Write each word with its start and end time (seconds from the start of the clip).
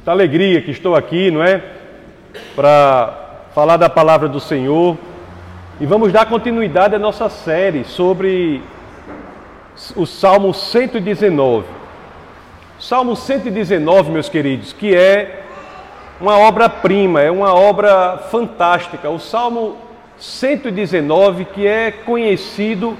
Muita 0.00 0.12
alegria 0.12 0.62
que 0.62 0.70
estou 0.70 0.96
aqui, 0.96 1.30
não 1.30 1.42
é? 1.42 1.62
Para 2.56 3.42
falar 3.54 3.76
da 3.76 3.90
palavra 3.90 4.30
do 4.30 4.40
Senhor. 4.40 4.96
E 5.78 5.84
vamos 5.84 6.10
dar 6.10 6.24
continuidade 6.24 6.94
à 6.94 6.98
nossa 6.98 7.28
série 7.28 7.84
sobre 7.84 8.62
o 9.94 10.06
Salmo 10.06 10.54
119. 10.54 11.66
Salmo 12.78 13.14
119, 13.14 14.10
meus 14.10 14.30
queridos, 14.30 14.72
que 14.72 14.96
é 14.96 15.42
uma 16.18 16.38
obra-prima, 16.38 17.20
é 17.20 17.30
uma 17.30 17.52
obra 17.52 18.16
fantástica. 18.30 19.10
O 19.10 19.18
Salmo 19.18 19.76
119, 20.16 21.44
que 21.44 21.66
é 21.66 21.90
conhecido, 21.90 22.96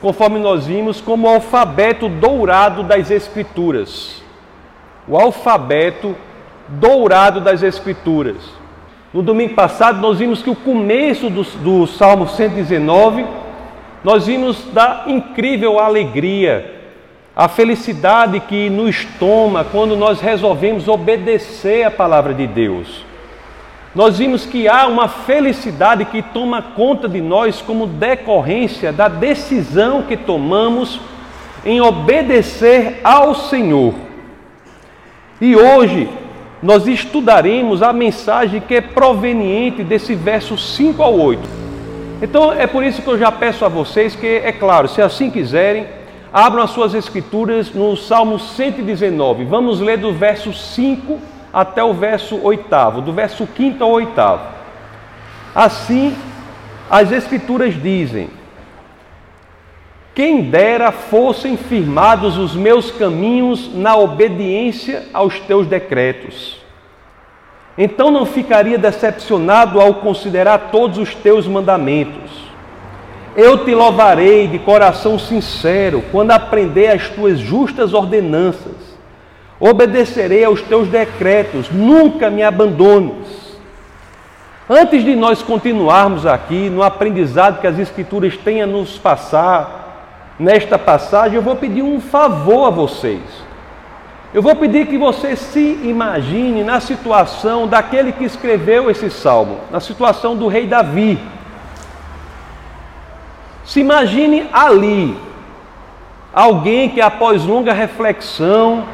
conforme 0.00 0.38
nós 0.38 0.68
vimos, 0.68 1.00
como 1.00 1.26
o 1.26 1.30
alfabeto 1.30 2.08
dourado 2.08 2.84
das 2.84 3.10
Escrituras. 3.10 4.22
O 5.08 5.16
alfabeto 5.16 6.14
dourado 6.68 7.40
das 7.40 7.62
Escrituras. 7.62 8.36
No 9.12 9.22
domingo 9.22 9.54
passado, 9.54 10.00
nós 10.00 10.18
vimos 10.18 10.42
que 10.42 10.50
o 10.50 10.54
começo 10.54 11.30
do, 11.30 11.42
do 11.42 11.86
Salmo 11.86 12.28
119, 12.28 13.24
nós 14.04 14.26
vimos 14.26 14.64
da 14.72 15.04
incrível 15.06 15.78
alegria, 15.78 16.74
a 17.34 17.48
felicidade 17.48 18.40
que 18.40 18.68
nos 18.68 19.04
toma 19.18 19.64
quando 19.64 19.96
nós 19.96 20.20
resolvemos 20.20 20.88
obedecer 20.88 21.84
a 21.84 21.90
palavra 21.90 22.34
de 22.34 22.46
Deus. 22.46 23.06
Nós 23.94 24.18
vimos 24.18 24.44
que 24.44 24.68
há 24.68 24.86
uma 24.86 25.08
felicidade 25.08 26.04
que 26.04 26.20
toma 26.20 26.60
conta 26.60 27.08
de 27.08 27.20
nós 27.20 27.62
como 27.62 27.86
decorrência 27.86 28.92
da 28.92 29.08
decisão 29.08 30.02
que 30.02 30.16
tomamos 30.16 31.00
em 31.64 31.80
obedecer 31.80 33.00
ao 33.02 33.34
Senhor. 33.34 33.94
E 35.40 35.56
hoje 35.56 36.08
nós 36.62 36.86
estudaremos 36.86 37.82
a 37.82 37.92
mensagem 37.92 38.60
que 38.60 38.74
é 38.74 38.80
proveniente 38.80 39.84
desse 39.84 40.14
verso 40.14 40.58
5 40.58 41.02
ao 41.02 41.14
8. 41.18 41.48
Então 42.20 42.52
é 42.52 42.66
por 42.66 42.82
isso 42.82 43.00
que 43.00 43.08
eu 43.08 43.18
já 43.18 43.30
peço 43.30 43.64
a 43.64 43.68
vocês 43.68 44.16
que, 44.16 44.26
é 44.26 44.50
claro, 44.50 44.88
se 44.88 45.00
assim 45.00 45.30
quiserem, 45.30 45.86
abram 46.32 46.62
as 46.62 46.70
suas 46.70 46.94
escrituras 46.94 47.72
no 47.72 47.96
Salmo 47.96 48.38
119. 48.38 49.44
Vamos 49.44 49.80
ler 49.80 49.98
do 49.98 50.12
verso 50.12 50.52
5 50.52 51.18
até 51.52 51.82
o 51.82 51.94
verso 51.94 52.40
8, 52.42 53.00
do 53.02 53.12
verso 53.12 53.48
5 53.56 53.84
ao 53.84 53.90
8. 53.90 54.10
Assim, 55.54 56.14
as 56.90 57.12
escrituras 57.12 57.80
dizem: 57.80 58.30
quem 60.18 60.42
dera 60.42 60.90
fossem 60.90 61.56
firmados 61.56 62.36
os 62.36 62.52
meus 62.52 62.90
caminhos 62.90 63.72
na 63.72 63.96
obediência 63.96 65.04
aos 65.14 65.38
teus 65.38 65.68
decretos. 65.68 66.60
Então 67.78 68.10
não 68.10 68.26
ficaria 68.26 68.76
decepcionado 68.76 69.80
ao 69.80 69.94
considerar 69.94 70.70
todos 70.72 70.98
os 70.98 71.14
teus 71.14 71.46
mandamentos. 71.46 72.32
Eu 73.36 73.64
te 73.64 73.72
louvarei 73.72 74.48
de 74.48 74.58
coração 74.58 75.20
sincero 75.20 76.02
quando 76.10 76.32
aprender 76.32 76.88
as 76.88 77.08
tuas 77.10 77.38
justas 77.38 77.94
ordenanças. 77.94 78.74
Obedecerei 79.60 80.42
aos 80.42 80.60
teus 80.62 80.88
decretos, 80.88 81.70
nunca 81.70 82.28
me 82.28 82.42
abandones. 82.42 83.56
Antes 84.68 85.04
de 85.04 85.14
nós 85.14 85.44
continuarmos 85.44 86.26
aqui 86.26 86.68
no 86.68 86.82
aprendizado 86.82 87.60
que 87.60 87.68
as 87.68 87.78
Escrituras 87.78 88.36
têm 88.36 88.60
a 88.60 88.66
nos 88.66 88.98
passar, 88.98 89.77
nesta 90.38 90.78
passagem, 90.78 91.36
eu 91.36 91.42
vou 91.42 91.56
pedir 91.56 91.82
um 91.82 92.00
favor 92.00 92.66
a 92.66 92.70
vocês. 92.70 93.20
Eu 94.32 94.42
vou 94.42 94.54
pedir 94.54 94.86
que 94.86 94.98
você 94.98 95.34
se 95.34 95.80
imagine 95.82 96.62
na 96.62 96.80
situação 96.80 97.66
daquele 97.66 98.12
que 98.12 98.24
escreveu 98.24 98.90
esse 98.90 99.10
salmo, 99.10 99.58
na 99.70 99.80
situação 99.80 100.36
do 100.36 100.48
rei 100.48 100.66
Davi. 100.66 101.18
Se 103.64 103.80
imagine 103.80 104.46
ali, 104.52 105.16
alguém 106.32 106.90
que 106.90 107.00
após 107.00 107.44
longa 107.44 107.72
reflexão, 107.72 108.84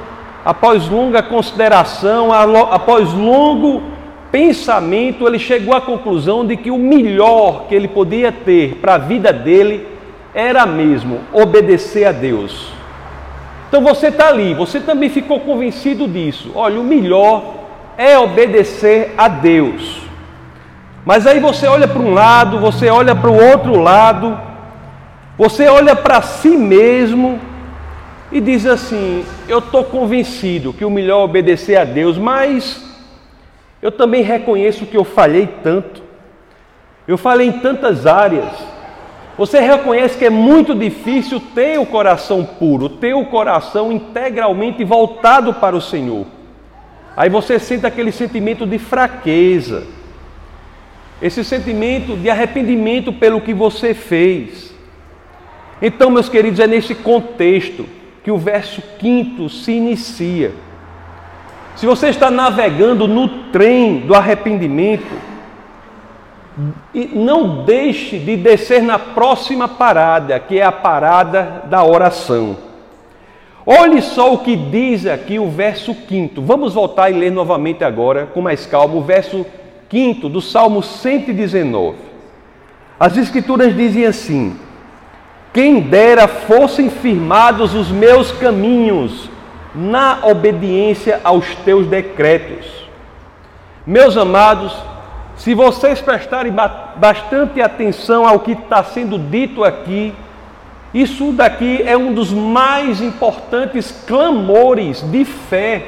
após 0.45 0.89
longa 0.89 1.23
consideração, 1.23 2.33
após 2.33 3.13
longo 3.13 3.83
pensamento, 4.31 5.27
ele 5.27 5.39
chegou 5.39 5.75
à 5.75 5.81
conclusão 5.81 6.47
de 6.47 6.57
que 6.57 6.71
o 6.71 6.79
melhor 6.79 7.67
que 7.69 7.75
ele 7.75 7.89
podia 7.89 8.31
ter 8.31 8.77
para 8.77 8.95
a 8.95 8.99
vida 8.99 9.33
dele 9.33 9.94
era 10.35 10.67
mesmo 10.67 11.21
obedecer 11.33 12.05
a 12.05 12.13
Deus. 12.13 12.73
Então 13.69 13.83
você 13.83 14.09
está 14.09 14.29
ali, 14.29 14.53
você 14.55 14.81
também 14.81 15.09
ficou 15.09 15.41
convencido 15.41 16.09
disso. 16.09 16.53
Olha, 16.55 16.81
o 16.81 16.85
melhor 16.85 17.55
é 17.97 18.19
obedecer 18.19 19.15
a 19.17 19.29
Deus. 19.29 20.03
Mas 21.05 21.27
aí 21.27 21.39
você 21.39 21.67
olha 21.67 21.87
para 21.87 22.01
um 22.01 22.13
lado, 22.13 22.59
você 22.59 22.89
olha 22.89 23.15
para 23.15 23.31
o 23.31 23.51
outro 23.51 23.81
lado, 23.81 24.39
você 25.37 25.69
olha 25.69 25.95
para 25.95 26.23
si 26.23 26.57
mesmo 26.57 27.41
e 28.33 28.41
diz 28.41 28.67
assim: 28.67 29.25
Eu 29.49 29.59
estou 29.59 29.85
convencido 29.85 30.73
que 30.73 30.85
o 30.85 30.91
melhor 30.91 31.21
é 31.21 31.25
obedecer 31.25 31.77
a 31.77 31.85
Deus, 31.85 32.17
mas 32.19 32.83
eu 33.83 33.93
também 33.93 34.23
reconheço 34.23 34.87
que 34.87 34.97
eu 34.97 35.05
falhei 35.05 35.47
tanto, 35.63 36.03
eu 37.07 37.19
falei 37.19 37.49
em 37.49 37.53
tantas 37.61 38.07
áreas. 38.07 38.74
Você 39.37 39.59
reconhece 39.59 40.17
que 40.17 40.25
é 40.25 40.31
muito 40.31 40.75
difícil 40.75 41.41
ter 41.55 41.79
o 41.79 41.87
coração 41.87 42.45
puro, 42.45 42.89
ter 42.89 43.15
o 43.15 43.25
coração 43.27 43.91
integralmente 43.91 44.85
voltado 44.85 45.55
para 45.55 45.75
o 45.75 45.81
Senhor. 45.81 46.27
Aí 47.17 47.29
você 47.29 47.59
sente 47.59 47.85
aquele 47.85 48.13
sentimento 48.13 48.65
de 48.65 48.79
fraqueza, 48.79 49.87
esse 51.21 51.45
sentimento 51.45 52.17
de 52.17 52.31
arrependimento 52.31 53.13
pelo 53.13 53.41
que 53.41 53.53
você 53.53 53.93
fez. 53.93 54.73
Então, 55.83 56.11
meus 56.11 56.29
queridos, 56.29 56.61
é 56.61 56.67
nesse 56.67 56.95
contexto 56.95 57.87
que 58.23 58.31
o 58.31 58.39
verso 58.39 58.83
5 59.01 59.49
se 59.49 59.73
inicia. 59.73 60.53
Se 61.77 61.87
você 61.87 62.09
está 62.09 62.31
navegando 62.31 63.09
no 63.09 63.29
trem 63.51 64.01
do 64.01 64.15
arrependimento, 64.15 65.34
e 66.95 67.07
não 67.07 67.65
deixe 67.65 68.19
de 68.19 68.37
descer 68.37 68.83
na 68.83 68.99
próxima 68.99 69.67
parada, 69.67 70.39
que 70.39 70.59
é 70.59 70.65
a 70.65 70.73
parada 70.73 71.63
da 71.67 71.85
oração. 71.85 72.57
Olhe 73.67 74.03
só 74.03 74.35
o 74.35 74.39
que 74.39 74.55
diz 74.55 75.07
aqui 75.07 75.39
o 75.39 75.49
verso 75.49 75.97
5. 76.09 76.41
Vamos 76.43 76.75
voltar 76.75 77.11
e 77.11 77.15
ler 77.15 77.33
novamente 77.33 77.83
agora, 77.83 78.27
com 78.27 78.41
mais 78.41 78.67
calma, 78.67 78.95
o 78.95 79.03
verso 79.03 79.45
5 79.91 80.29
do 80.29 80.41
Salmo 80.41 80.83
119. 80.83 81.97
As 83.01 83.17
Escrituras 83.17 83.75
dizem 83.75 84.05
assim: 84.05 84.57
Quem 85.53 85.81
dera 85.81 86.29
fossem 86.29 86.91
firmados 86.91 87.75
os 87.75 87.91
meus 87.91 88.31
caminhos 88.33 89.31
na 89.75 90.21
obediência 90.25 91.21
aos 91.25 91.55
teus 91.65 91.87
decretos. 91.87 92.67
Meus 93.87 94.17
amados, 94.17 94.77
se 95.37 95.55
vocês 95.55 96.01
prestarem 96.01 96.53
bastante 96.97 97.61
atenção 97.61 98.27
ao 98.27 98.41
que 98.41 98.53
está 98.53 98.85
sendo 98.85 99.19
dito 99.19 99.65
aqui, 99.65 100.15
isso 100.93 101.33
daqui 101.33 101.83
é 101.85 101.97
um 101.97 102.15
dos 102.15 102.33
mais 102.33 103.01
importantes 103.01 103.91
clamores 104.07 105.03
de 105.03 105.25
fé. 105.25 105.87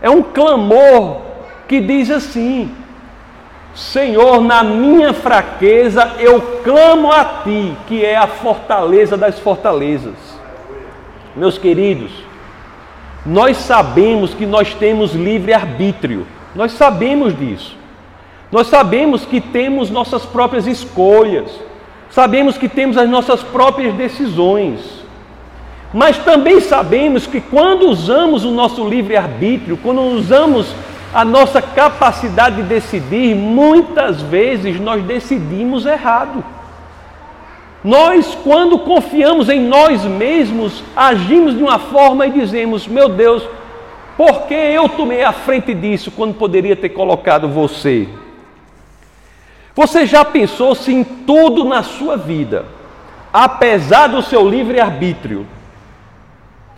É 0.00 0.08
um 0.08 0.22
clamor 0.22 1.20
que 1.68 1.80
diz 1.80 2.10
assim: 2.10 2.74
Senhor, 3.74 4.40
na 4.40 4.64
minha 4.64 5.12
fraqueza 5.12 6.14
eu 6.18 6.40
clamo 6.64 7.12
a 7.12 7.42
Ti, 7.44 7.76
que 7.86 8.02
é 8.02 8.16
a 8.16 8.26
fortaleza 8.26 9.18
das 9.18 9.38
fortalezas. 9.38 10.14
Meus 11.36 11.58
queridos, 11.58 12.10
nós 13.26 13.58
sabemos 13.58 14.32
que 14.32 14.46
nós 14.46 14.72
temos 14.72 15.12
livre 15.12 15.52
arbítrio, 15.52 16.26
nós 16.54 16.72
sabemos 16.72 17.38
disso. 17.38 17.76
Nós 18.50 18.68
sabemos 18.68 19.24
que 19.24 19.40
temos 19.40 19.90
nossas 19.90 20.24
próprias 20.24 20.66
escolhas, 20.66 21.50
sabemos 22.10 22.56
que 22.56 22.68
temos 22.68 22.96
as 22.96 23.08
nossas 23.08 23.42
próprias 23.42 23.94
decisões, 23.94 24.80
mas 25.92 26.18
também 26.18 26.60
sabemos 26.60 27.26
que 27.26 27.40
quando 27.40 27.88
usamos 27.88 28.44
o 28.44 28.50
nosso 28.50 28.86
livre-arbítrio, 28.88 29.78
quando 29.82 30.00
usamos 30.02 30.66
a 31.12 31.24
nossa 31.24 31.62
capacidade 31.62 32.56
de 32.56 32.62
decidir, 32.62 33.34
muitas 33.34 34.20
vezes 34.20 34.78
nós 34.78 35.02
decidimos 35.02 35.86
errado. 35.86 36.44
Nós, 37.82 38.36
quando 38.42 38.78
confiamos 38.80 39.48
em 39.48 39.60
nós 39.60 40.04
mesmos, 40.04 40.82
agimos 40.94 41.56
de 41.56 41.62
uma 41.62 41.78
forma 41.78 42.26
e 42.26 42.32
dizemos: 42.32 42.86
Meu 42.86 43.08
Deus, 43.08 43.48
por 44.16 44.42
que 44.42 44.54
eu 44.54 44.88
tomei 44.88 45.22
a 45.22 45.32
frente 45.32 45.72
disso 45.72 46.10
quando 46.10 46.34
poderia 46.34 46.74
ter 46.74 46.88
colocado 46.90 47.48
você? 47.48 48.08
Você 49.76 50.06
já 50.06 50.24
pensou 50.24 50.74
se 50.74 50.90
em 50.90 51.04
tudo 51.04 51.62
na 51.62 51.82
sua 51.82 52.16
vida, 52.16 52.64
apesar 53.30 54.06
do 54.06 54.22
seu 54.22 54.48
livre-arbítrio, 54.48 55.46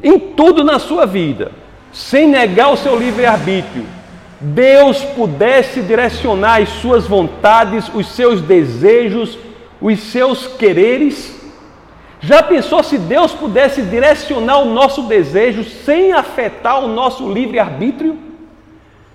em 0.02 0.18
tudo 0.18 0.64
na 0.64 0.80
sua 0.80 1.06
vida, 1.06 1.52
sem 1.92 2.26
negar 2.26 2.72
o 2.72 2.76
seu 2.76 2.98
livre-arbítrio, 2.98 3.86
Deus 4.40 5.00
pudesse 5.04 5.80
direcionar 5.80 6.60
as 6.60 6.68
suas 6.68 7.06
vontades, 7.06 7.88
os 7.94 8.08
seus 8.08 8.40
desejos, 8.40 9.38
os 9.80 10.00
seus 10.00 10.48
quereres? 10.48 11.38
Já 12.20 12.42
pensou 12.42 12.82
se 12.82 12.98
Deus 12.98 13.32
pudesse 13.32 13.80
direcionar 13.82 14.58
o 14.58 14.74
nosso 14.74 15.02
desejo 15.02 15.62
sem 15.62 16.12
afetar 16.12 16.84
o 16.84 16.88
nosso 16.88 17.32
livre-arbítrio? 17.32 18.18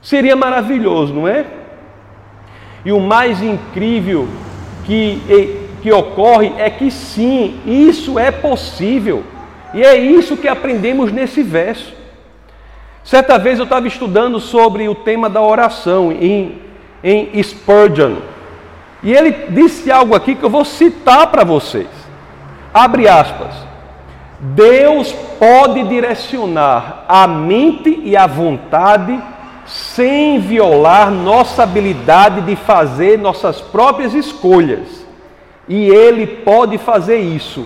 Seria 0.01 0.37
maravilhoso, 0.37 1.13
não 1.13 1.27
é? 1.27 1.62
E 2.85 2.91
o 2.91 2.99
mais 2.99 3.41
incrível 3.41 4.27
que, 4.85 5.67
que 5.81 5.91
ocorre 5.91 6.53
é 6.57 6.69
que 6.69 6.91
sim, 6.91 7.59
isso 7.65 8.19
é 8.19 8.31
possível. 8.31 9.23
E 9.73 9.81
é 9.81 9.95
isso 9.95 10.37
que 10.37 10.47
aprendemos 10.47 11.11
nesse 11.11 11.41
verso. 11.41 11.93
Certa 13.03 13.37
vez 13.37 13.59
eu 13.59 13.65
estava 13.65 13.87
estudando 13.87 14.39
sobre 14.39 14.87
o 14.87 14.95
tema 14.95 15.29
da 15.29 15.41
oração 15.41 16.11
em, 16.11 16.59
em 17.03 17.41
Spurgeon. 17.41 18.17
E 19.01 19.11
ele 19.11 19.31
disse 19.49 19.91
algo 19.91 20.15
aqui 20.15 20.35
que 20.35 20.43
eu 20.43 20.49
vou 20.49 20.63
citar 20.63 21.27
para 21.27 21.43
vocês. 21.43 21.89
Abre 22.73 23.07
aspas. 23.07 23.53
Deus 24.39 25.11
pode 25.39 25.83
direcionar 25.83 27.05
a 27.07 27.27
mente 27.27 28.01
e 28.03 28.15
a 28.15 28.27
vontade 28.27 29.19
sem 29.65 30.39
violar 30.39 31.09
nossa 31.11 31.63
habilidade 31.63 32.41
de 32.41 32.55
fazer 32.55 33.17
nossas 33.17 33.61
próprias 33.61 34.13
escolhas. 34.13 35.05
E 35.67 35.89
Ele 35.89 36.27
pode 36.27 36.77
fazer 36.77 37.17
isso 37.17 37.65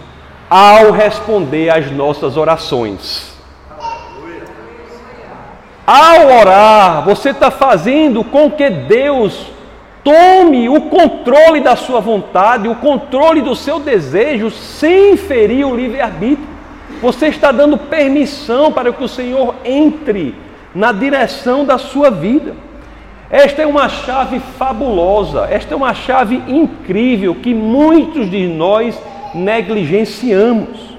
ao 0.50 0.92
responder 0.92 1.70
às 1.70 1.92
nossas 1.92 2.38
orações. 2.38 3.36
Ao 5.86 6.40
orar, 6.40 7.06
você 7.06 7.30
está 7.30 7.50
fazendo 7.50 8.24
com 8.24 8.52
que 8.52 8.70
Deus 8.70 9.48
tome 10.04 10.70
o 10.70 10.82
controle 10.82 11.62
da 11.62 11.76
sua 11.76 12.00
vontade, 12.00 12.68
o 12.68 12.76
controle 12.76 13.42
do 13.42 13.56
seu 13.56 13.80
desejo, 13.80 14.52
sem 14.52 15.18
ferir 15.18 15.66
o 15.66 15.76
livre-arbítrio. 15.76 16.48
Você 17.02 17.28
está 17.28 17.52
dando 17.52 17.78
permissão 17.78 18.72
para 18.72 18.92
que 18.92 19.04
o 19.04 19.08
Senhor 19.08 19.56
entre 19.64 20.36
na 20.78 20.92
direção 20.92 21.66
da 21.66 21.80
sua 21.80 22.12
vida. 22.12 22.54
Esta 23.32 23.64
é 23.64 23.66
uma 23.66 23.90
chave 23.90 24.40
fabulosa, 24.58 25.48
esta 25.50 25.74
é 25.74 25.76
uma 25.76 25.94
chave 25.96 26.36
incrível 26.48 27.34
que 27.34 27.52
muitos 27.52 28.30
de 28.30 28.48
nós 28.48 28.98
negligenciamos. 29.34 30.96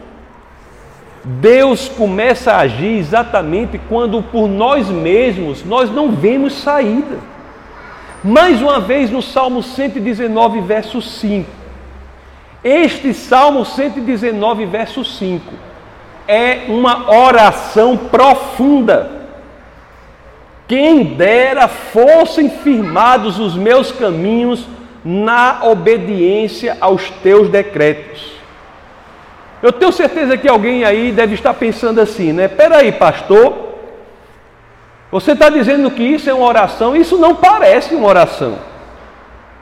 Deus 1.25 1.89
começa 1.89 2.53
a 2.53 2.59
agir 2.59 2.99
exatamente 2.99 3.81
quando 3.89 4.21
por 4.21 4.49
nós 4.49 4.89
mesmos 4.89 5.65
nós 5.65 5.91
não 5.91 6.11
vemos 6.11 6.55
saída. 6.55 7.19
Mais 8.25 8.61
uma 8.61 8.81
vez 8.81 9.11
no 9.13 9.23
Salmo 9.23 9.63
119, 9.63 10.61
verso 10.63 11.01
5. 11.01 11.49
Este 12.65 13.15
Salmo 13.15 13.65
119, 13.65 14.67
verso 14.67 15.05
5 15.05 15.69
é 16.27 16.67
uma 16.69 17.11
oração 17.11 17.97
profunda 17.97 19.18
quem 20.69 21.03
dera 21.03 21.67
fossem 21.67 22.51
firmados 22.51 23.41
os 23.41 23.57
meus 23.57 23.91
caminhos 23.91 24.69
na 25.03 25.61
obediência 25.63 26.77
aos 26.79 27.09
teus 27.11 27.49
decretos. 27.49 28.33
Eu 29.63 29.73
tenho 29.73 29.91
certeza 29.91 30.37
que 30.37 30.47
alguém 30.47 30.85
aí 30.85 31.11
deve 31.11 31.35
estar 31.35 31.55
pensando 31.55 32.01
assim, 32.01 32.33
né? 32.33 32.47
Peraí, 32.47 32.93
pastor, 32.93 33.69
você 35.11 35.33
está 35.33 35.49
dizendo 35.49 35.91
que 35.91 36.03
isso 36.03 36.29
é 36.29 36.35
uma 36.35 36.47
oração? 36.47 36.95
Isso 36.95 37.17
não 37.17 37.35
parece 37.35 37.95
uma 37.95 38.07
oração. 38.07 38.59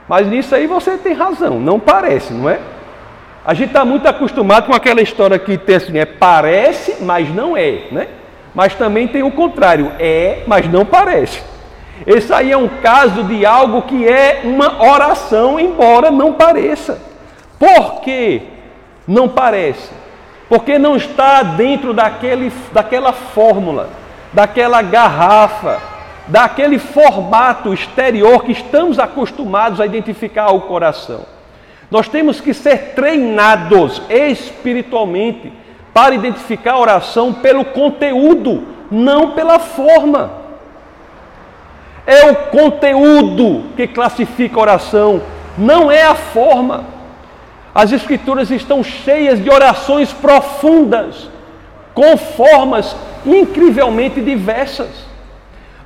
Mas 0.07 0.27
nisso 0.27 0.53
aí 0.53 0.67
você 0.67 0.97
tem 0.97 1.13
razão, 1.13 1.59
não 1.59 1.79
parece, 1.79 2.33
não 2.33 2.49
é? 2.49 2.59
A 3.45 3.53
gente 3.53 3.69
está 3.69 3.85
muito 3.85 4.05
acostumado 4.07 4.67
com 4.67 4.73
aquela 4.73 5.01
história 5.01 5.39
que 5.39 5.57
tem 5.57 5.77
assim, 5.77 5.97
é 5.97 6.05
parece, 6.05 7.01
mas 7.01 7.33
não 7.33 7.55
é, 7.55 7.83
né? 7.91 8.07
Mas 8.57 8.73
também 8.73 9.07
tem 9.07 9.21
o 9.21 9.29
contrário, 9.29 9.91
é, 9.99 10.41
mas 10.47 10.67
não 10.67 10.83
parece. 10.83 11.43
Esse 12.07 12.33
aí 12.33 12.51
é 12.51 12.57
um 12.57 12.67
caso 12.67 13.23
de 13.25 13.45
algo 13.45 13.83
que 13.83 14.07
é 14.07 14.41
uma 14.45 14.83
oração, 14.83 15.59
embora 15.59 16.09
não 16.09 16.33
pareça. 16.33 16.99
Por 17.59 18.01
que 18.01 18.41
não 19.07 19.29
parece? 19.29 19.91
Porque 20.49 20.79
não 20.79 20.95
está 20.95 21.43
dentro 21.43 21.93
daquele, 21.93 22.51
daquela 22.73 23.13
fórmula, 23.13 23.91
daquela 24.33 24.81
garrafa, 24.81 25.79
daquele 26.25 26.79
formato 26.79 27.71
exterior 27.71 28.43
que 28.43 28.53
estamos 28.53 28.97
acostumados 28.97 29.79
a 29.79 29.85
identificar 29.85 30.49
o 30.49 30.61
coração. 30.61 31.27
Nós 31.91 32.09
temos 32.09 32.41
que 32.41 32.55
ser 32.55 32.95
treinados 32.95 34.01
espiritualmente 34.09 35.53
para 35.97 36.13
identificar 36.13 36.73
a 36.73 36.79
oração 36.79 37.33
pelo 37.33 37.65
conteúdo, 37.65 38.67
não 38.91 39.31
pela 39.31 39.57
forma. 39.57 40.29
É 42.05 42.29
o 42.29 42.35
conteúdo 42.51 43.63
que 43.75 43.87
classifica 43.87 44.57
a 44.57 44.61
oração, 44.61 45.23
não 45.57 45.91
é 45.91 46.03
a 46.03 46.13
forma. 46.13 46.83
As 47.73 47.91
Escrituras 47.91 48.51
estão 48.51 48.83
cheias 48.83 49.41
de 49.43 49.49
orações 49.49 50.13
profundas, 50.13 51.31
com 51.95 52.15
formas 52.15 52.95
incrivelmente 53.25 54.21
diversas. 54.21 55.07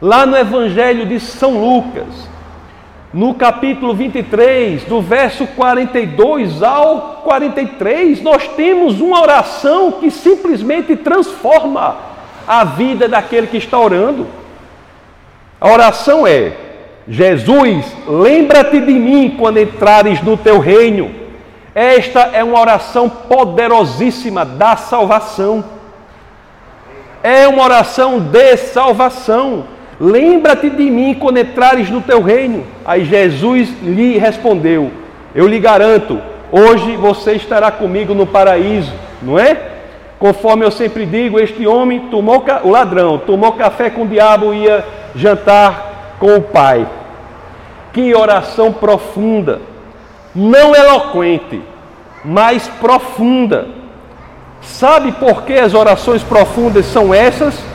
Lá 0.01 0.25
no 0.25 0.35
Evangelho 0.35 1.05
de 1.05 1.21
São 1.21 1.57
Lucas, 1.57 2.27
no 3.13 3.33
capítulo 3.33 3.93
23, 3.93 4.85
do 4.85 5.01
verso 5.01 5.45
42 5.47 6.63
ao 6.63 7.21
43, 7.23 8.21
nós 8.21 8.47
temos 8.49 9.01
uma 9.01 9.21
oração 9.21 9.91
que 9.93 10.09
simplesmente 10.09 10.95
transforma 10.95 11.97
a 12.47 12.63
vida 12.63 13.09
daquele 13.09 13.47
que 13.47 13.57
está 13.57 13.77
orando. 13.77 14.27
A 15.59 15.69
oração 15.69 16.25
é: 16.25 16.53
Jesus, 17.07 17.85
lembra-te 18.07 18.79
de 18.79 18.93
mim 18.93 19.35
quando 19.37 19.59
entrares 19.59 20.21
no 20.21 20.37
teu 20.37 20.59
reino. 20.59 21.13
Esta 21.75 22.29
é 22.33 22.43
uma 22.43 22.59
oração 22.59 23.09
poderosíssima 23.09 24.45
da 24.45 24.77
salvação. 24.77 25.63
É 27.21 27.47
uma 27.47 27.63
oração 27.63 28.19
de 28.19 28.57
salvação. 28.57 29.65
Lembra-te 30.03 30.67
de 30.67 30.89
mim 30.89 31.13
quando 31.13 31.37
entrares 31.37 31.87
no 31.91 32.01
teu 32.01 32.23
reino. 32.23 32.65
Aí 32.83 33.05
Jesus 33.05 33.69
lhe 33.83 34.17
respondeu: 34.17 34.89
Eu 35.35 35.47
lhe 35.47 35.59
garanto, 35.59 36.19
hoje 36.51 36.97
você 36.97 37.33
estará 37.33 37.69
comigo 37.69 38.15
no 38.15 38.25
paraíso, 38.25 38.91
não 39.21 39.37
é? 39.37 39.55
Conforme 40.17 40.65
eu 40.65 40.71
sempre 40.71 41.05
digo, 41.05 41.39
este 41.39 41.67
homem 41.67 42.07
tomou 42.09 42.43
o 42.63 42.69
ladrão, 42.71 43.19
tomou 43.19 43.51
café 43.51 43.91
com 43.91 44.01
o 44.01 44.07
diabo 44.07 44.55
e 44.55 44.63
ia 44.63 44.83
jantar 45.15 46.15
com 46.19 46.35
o 46.35 46.41
pai. 46.41 46.87
Que 47.93 48.15
oração 48.15 48.73
profunda, 48.73 49.61
não 50.33 50.75
eloquente, 50.75 51.61
mas 52.25 52.67
profunda. 52.79 53.67
Sabe 54.61 55.11
por 55.11 55.43
que 55.43 55.53
as 55.53 55.75
orações 55.75 56.23
profundas 56.23 56.87
são 56.87 57.13
essas? 57.13 57.70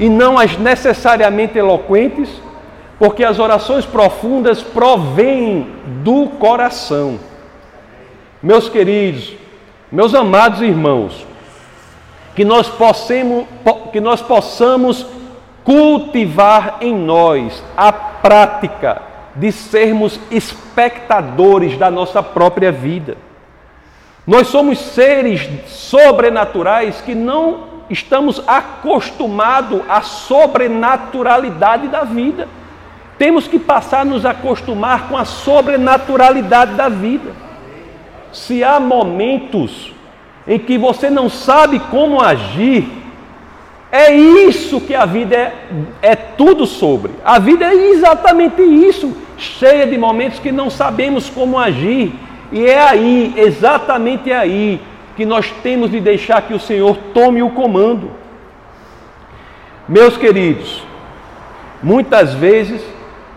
E 0.00 0.08
não 0.08 0.38
as 0.38 0.56
necessariamente 0.56 1.58
eloquentes, 1.58 2.30
porque 2.98 3.22
as 3.22 3.38
orações 3.38 3.84
profundas 3.84 4.62
provêm 4.62 5.66
do 6.02 6.26
coração. 6.38 7.20
Meus 8.42 8.66
queridos, 8.68 9.34
meus 9.92 10.14
amados 10.14 10.62
irmãos, 10.62 11.26
que 12.34 12.46
nós 12.46 12.66
possamos, 12.66 13.44
que 13.92 14.00
nós 14.00 14.22
possamos 14.22 15.06
cultivar 15.62 16.78
em 16.80 16.94
nós 16.94 17.62
a 17.76 17.92
prática 17.92 19.02
de 19.36 19.52
sermos 19.52 20.18
espectadores 20.30 21.76
da 21.76 21.90
nossa 21.90 22.22
própria 22.22 22.72
vida. 22.72 23.18
Nós 24.26 24.48
somos 24.48 24.78
seres 24.78 25.46
sobrenaturais 25.66 27.02
que 27.02 27.14
não 27.14 27.69
estamos 27.90 28.42
acostumados 28.46 29.82
à 29.88 30.00
sobrenaturalidade 30.00 31.88
da 31.88 32.04
vida. 32.04 32.48
Temos 33.18 33.48
que 33.48 33.58
passar 33.58 34.00
a 34.00 34.04
nos 34.04 34.24
acostumar 34.24 35.08
com 35.08 35.16
a 35.18 35.24
sobrenaturalidade 35.24 36.74
da 36.74 36.88
vida. 36.88 37.32
Se 38.32 38.62
há 38.62 38.78
momentos 38.78 39.92
em 40.46 40.58
que 40.58 40.78
você 40.78 41.10
não 41.10 41.28
sabe 41.28 41.80
como 41.90 42.22
agir, 42.22 42.88
é 43.92 44.14
isso 44.14 44.80
que 44.80 44.94
a 44.94 45.04
vida 45.04 45.34
é, 45.34 45.52
é 46.00 46.14
tudo 46.14 46.64
sobre. 46.64 47.12
A 47.24 47.40
vida 47.40 47.64
é 47.64 47.74
exatamente 47.74 48.62
isso, 48.62 49.14
cheia 49.36 49.84
de 49.86 49.98
momentos 49.98 50.38
que 50.38 50.52
não 50.52 50.70
sabemos 50.70 51.28
como 51.28 51.58
agir. 51.58 52.12
E 52.52 52.64
é 52.66 52.80
aí, 52.80 53.34
exatamente 53.36 54.32
aí, 54.32 54.80
que 55.16 55.24
nós 55.24 55.50
temos 55.62 55.90
de 55.90 56.00
deixar 56.00 56.42
que 56.42 56.54
o 56.54 56.60
Senhor 56.60 56.96
tome 57.12 57.42
o 57.42 57.50
comando. 57.50 58.10
Meus 59.88 60.16
queridos, 60.16 60.82
muitas 61.82 62.32
vezes, 62.34 62.82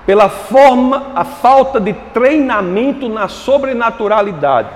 pela 0.06 0.30
forma, 0.30 1.12
a 1.16 1.24
falta 1.24 1.80
de 1.80 1.94
treinamento 2.14 3.10
na 3.10 3.28
sobrenaturalidade, 3.28 4.70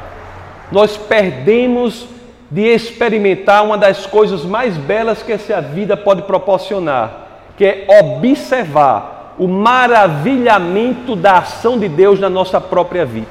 nós 0.71 0.97
perdemos 0.97 2.07
de 2.49 2.61
experimentar 2.61 3.63
uma 3.63 3.77
das 3.77 4.05
coisas 4.05 4.43
mais 4.43 4.77
belas 4.77 5.21
que 5.21 5.33
essa 5.33 5.61
vida 5.61 5.97
pode 5.97 6.23
proporcionar, 6.23 7.27
que 7.57 7.65
é 7.65 7.85
observar 8.01 9.35
o 9.37 9.47
maravilhamento 9.47 11.15
da 11.15 11.39
ação 11.39 11.77
de 11.77 11.87
Deus 11.87 12.19
na 12.19 12.29
nossa 12.29 12.59
própria 12.59 13.05
vida. 13.05 13.27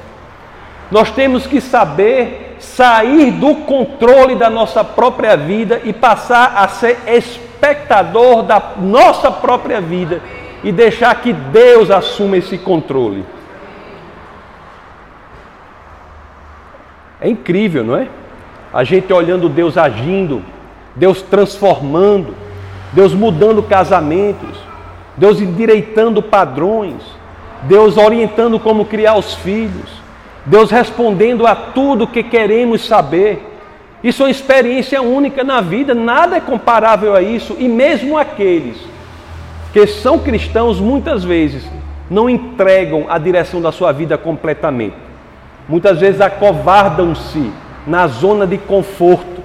Nós 0.89 1.11
temos 1.11 1.45
que 1.45 1.59
saber 1.59 2.46
sair 2.59 3.31
do 3.31 3.55
controle 3.55 4.35
da 4.35 4.49
nossa 4.49 4.83
própria 4.83 5.35
vida 5.35 5.81
e 5.83 5.93
passar 5.93 6.53
a 6.55 6.67
ser 6.67 6.97
espectador 7.07 8.43
da 8.43 8.61
nossa 8.77 9.31
própria 9.31 9.81
vida 9.81 10.21
e 10.63 10.71
deixar 10.71 11.13
que 11.21 11.33
Deus 11.33 11.91
assuma 11.91 12.37
esse 12.37 12.57
controle. 12.57 13.25
É 17.19 17.29
incrível, 17.29 17.83
não 17.83 17.95
é? 17.95 18.07
A 18.73 18.83
gente 18.83 19.11
olhando 19.11 19.49
Deus 19.49 19.77
agindo, 19.77 20.43
Deus 20.95 21.21
transformando, 21.21 22.35
Deus 22.91 23.13
mudando 23.13 23.63
casamentos, 23.63 24.57
Deus 25.15 25.41
endireitando 25.41 26.21
padrões, 26.21 27.01
Deus 27.63 27.97
orientando 27.97 28.59
como 28.59 28.85
criar 28.85 29.15
os 29.15 29.33
filhos, 29.33 29.89
Deus 30.47 30.71
respondendo 30.71 31.45
a 31.45 31.53
tudo 31.53 32.07
que 32.07 32.23
queremos 32.23 32.85
saber. 32.85 33.43
Isso 34.01 34.23
é 34.23 34.25
uma 34.25 34.31
experiência 34.31 35.01
única 35.01 35.43
na 35.43 35.59
vida, 35.59 35.93
nada 35.93 36.37
é 36.37 36.39
comparável 36.39 37.13
a 37.13 37.21
isso, 37.21 37.57
e 37.59 37.67
mesmo 37.67 38.17
aqueles 38.17 38.77
que 39.73 39.85
são 39.85 40.17
cristãos 40.19 40.79
muitas 40.79 41.23
vezes 41.23 41.69
não 42.09 42.29
entregam 42.29 43.05
a 43.09 43.17
direção 43.17 43.61
da 43.61 43.73
sua 43.73 43.91
vida 43.91 44.17
completamente. 44.17 44.95
Muitas 45.67 45.99
vezes 45.99 46.21
acovardam-se 46.21 47.51
na 47.85 48.07
zona 48.07 48.47
de 48.47 48.57
conforto, 48.57 49.43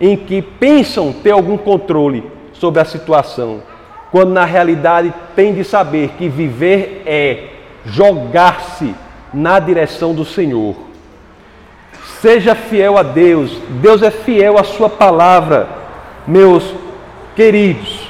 em 0.00 0.16
que 0.16 0.42
pensam 0.42 1.12
ter 1.12 1.30
algum 1.30 1.56
controle 1.56 2.24
sobre 2.52 2.80
a 2.80 2.84
situação, 2.84 3.62
quando 4.10 4.30
na 4.30 4.44
realidade 4.44 5.14
tem 5.36 5.54
de 5.54 5.62
saber 5.62 6.10
que 6.18 6.28
viver 6.28 7.04
é 7.06 7.44
jogar-se 7.84 8.92
na 9.32 9.58
direção 9.58 10.14
do 10.14 10.24
Senhor. 10.24 10.76
Seja 12.20 12.54
fiel 12.54 12.98
a 12.98 13.02
Deus, 13.02 13.50
Deus 13.80 14.02
é 14.02 14.10
fiel 14.10 14.58
à 14.58 14.64
Sua 14.64 14.88
palavra, 14.88 15.68
meus 16.26 16.74
queridos, 17.34 18.08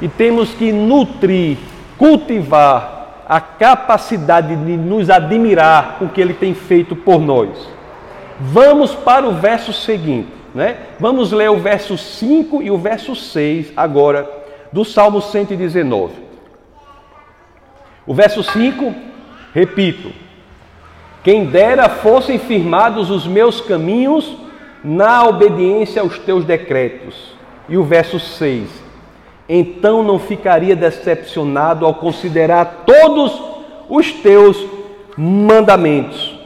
e 0.00 0.08
temos 0.08 0.50
que 0.54 0.70
nutrir, 0.70 1.58
cultivar 1.96 3.24
a 3.28 3.40
capacidade 3.40 4.54
de 4.56 4.76
nos 4.76 5.10
admirar 5.10 5.98
o 6.00 6.08
que 6.08 6.20
Ele 6.20 6.34
tem 6.34 6.54
feito 6.54 6.94
por 6.94 7.20
nós. 7.20 7.68
Vamos 8.40 8.94
para 8.94 9.26
o 9.26 9.34
verso 9.34 9.72
seguinte, 9.72 10.28
né? 10.54 10.76
Vamos 11.00 11.32
ler 11.32 11.50
o 11.50 11.58
verso 11.58 11.98
5 11.98 12.62
e 12.62 12.70
o 12.70 12.78
verso 12.78 13.14
6 13.16 13.72
agora 13.76 14.30
do 14.72 14.84
Salmo 14.84 15.20
119. 15.20 16.14
O 18.06 18.14
verso 18.14 18.42
5, 18.42 18.94
repito: 19.52 20.10
Quem 21.22 21.46
dera 21.46 21.88
fossem 21.88 22.38
firmados 22.38 23.10
os 23.10 23.26
meus 23.26 23.60
caminhos 23.60 24.36
na 24.82 25.24
obediência 25.26 26.02
aos 26.02 26.18
teus 26.18 26.44
decretos. 26.44 27.14
E 27.68 27.76
o 27.76 27.84
verso 27.84 28.18
6: 28.18 28.68
Então 29.48 30.02
não 30.02 30.18
ficaria 30.18 30.76
decepcionado 30.76 31.84
ao 31.84 31.94
considerar 31.94 32.84
todos 32.86 33.40
os 33.88 34.12
teus 34.12 34.64
mandamentos. 35.16 36.36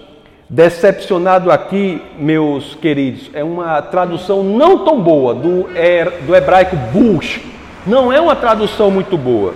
Decepcionado 0.48 1.50
aqui, 1.50 2.02
meus 2.18 2.74
queridos, 2.74 3.30
é 3.32 3.42
uma 3.42 3.80
tradução 3.80 4.42
não 4.42 4.84
tão 4.84 5.00
boa 5.00 5.34
do, 5.34 5.66
do 6.26 6.36
hebraico 6.36 6.76
bush. 6.92 7.40
Não 7.86 8.12
é 8.12 8.20
uma 8.20 8.36
tradução 8.36 8.90
muito 8.90 9.16
boa. 9.16 9.54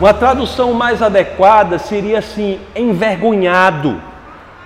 Uma 0.00 0.14
tradução 0.14 0.72
mais 0.72 1.02
adequada 1.02 1.78
seria 1.78 2.18
assim: 2.20 2.58
envergonhado. 2.74 4.09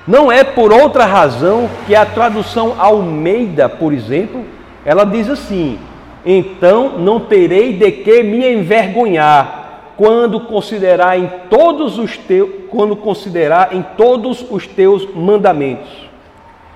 Não 0.06 0.30
é 0.30 0.44
por 0.44 0.72
outra 0.72 1.06
razão 1.06 1.68
que 1.86 1.94
a 1.94 2.04
tradução 2.04 2.74
Almeida, 2.78 3.68
por 3.68 3.92
exemplo, 3.92 4.44
ela 4.84 5.04
diz 5.04 5.30
assim: 5.30 5.78
então 6.24 6.98
não 6.98 7.20
terei 7.20 7.74
de 7.74 7.90
que 7.90 8.22
me 8.22 8.52
envergonhar 8.52 9.92
quando 9.96 10.40
considerar 10.40 11.18
em 11.18 11.30
todos 11.48 11.98
os 11.98 12.16
teus, 12.16 12.50
quando 12.70 12.96
considerar 12.96 13.74
em 13.74 13.82
todos 13.96 14.44
os 14.50 14.66
teus 14.66 15.06
mandamentos. 15.14 15.90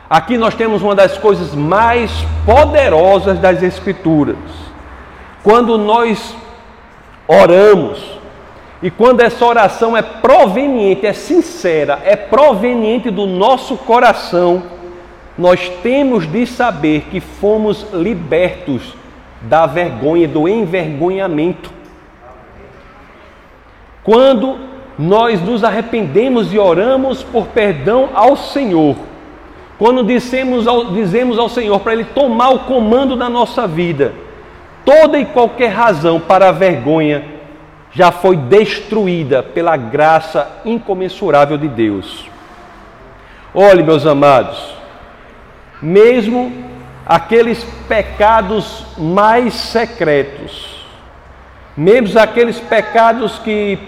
Aqui 0.09 0.39
nós 0.39 0.55
temos 0.55 0.83
uma 0.83 0.95
das 0.95 1.19
coisas 1.19 1.55
mais 1.55 2.11
poderosas 2.47 3.39
das 3.39 3.63
escrituras. 3.63 4.37
Quando 5.43 5.77
nós 5.77 6.35
oramos 7.27 8.18
e 8.83 8.91
quando 8.91 9.21
essa 9.21 9.45
oração 9.45 9.97
é 9.97 10.03
proveniente, 10.03 11.05
é 11.05 11.13
sincera, 11.13 11.99
é 12.05 12.15
proveniente 12.15 13.11
do 13.11 13.27
nosso 13.27 13.77
coração, 13.77 14.63
nós 15.37 15.69
temos 15.83 16.31
de 16.31 16.47
saber 16.47 17.07
que 17.11 17.21
fomos 17.21 17.87
libertos 17.93 18.95
da 19.43 19.67
vergonha, 19.67 20.29
do 20.29 20.49
envergonhamento. 20.49 21.73
Quando 24.05 24.59
nós 24.97 25.41
nos 25.41 25.65
arrependemos 25.65 26.53
e 26.53 26.59
oramos 26.59 27.23
por 27.23 27.49
perdão 27.49 28.11
ao 28.15 28.37
Senhor, 28.37 28.97
quando 29.77 30.05
dizemos 30.05 30.67
ao, 30.67 30.87
dizemos 30.87 31.39
ao 31.39 31.49
Senhor 31.49 31.79
para 31.81 31.93
Ele 31.95 32.05
tomar 32.05 32.51
o 32.51 32.61
comando 32.61 33.17
da 33.17 33.29
nossa 33.29 33.67
vida, 33.67 34.13
toda 34.85 35.19
e 35.19 35.27
qualquer 35.27 35.69
razão 35.69 36.21
para 36.21 36.49
a 36.49 36.53
vergonha 36.53 37.38
já 37.93 38.13
foi 38.13 38.37
destruída 38.37 39.43
pela 39.43 39.77
graça 39.77 40.61
incomensurável 40.65 41.57
de 41.57 41.69
Deus. 41.69 42.29
Olhe, 43.55 43.83
meus 43.83 44.07
amados, 44.07 44.75
mesmo 45.81 46.53
aqueles 47.07 47.65
pecados 47.89 48.85
mais 48.99 49.55
secretos, 49.55 50.85
mesmo 51.77 52.19
aqueles 52.21 52.61
pecados 52.61 53.39
que 53.39 53.79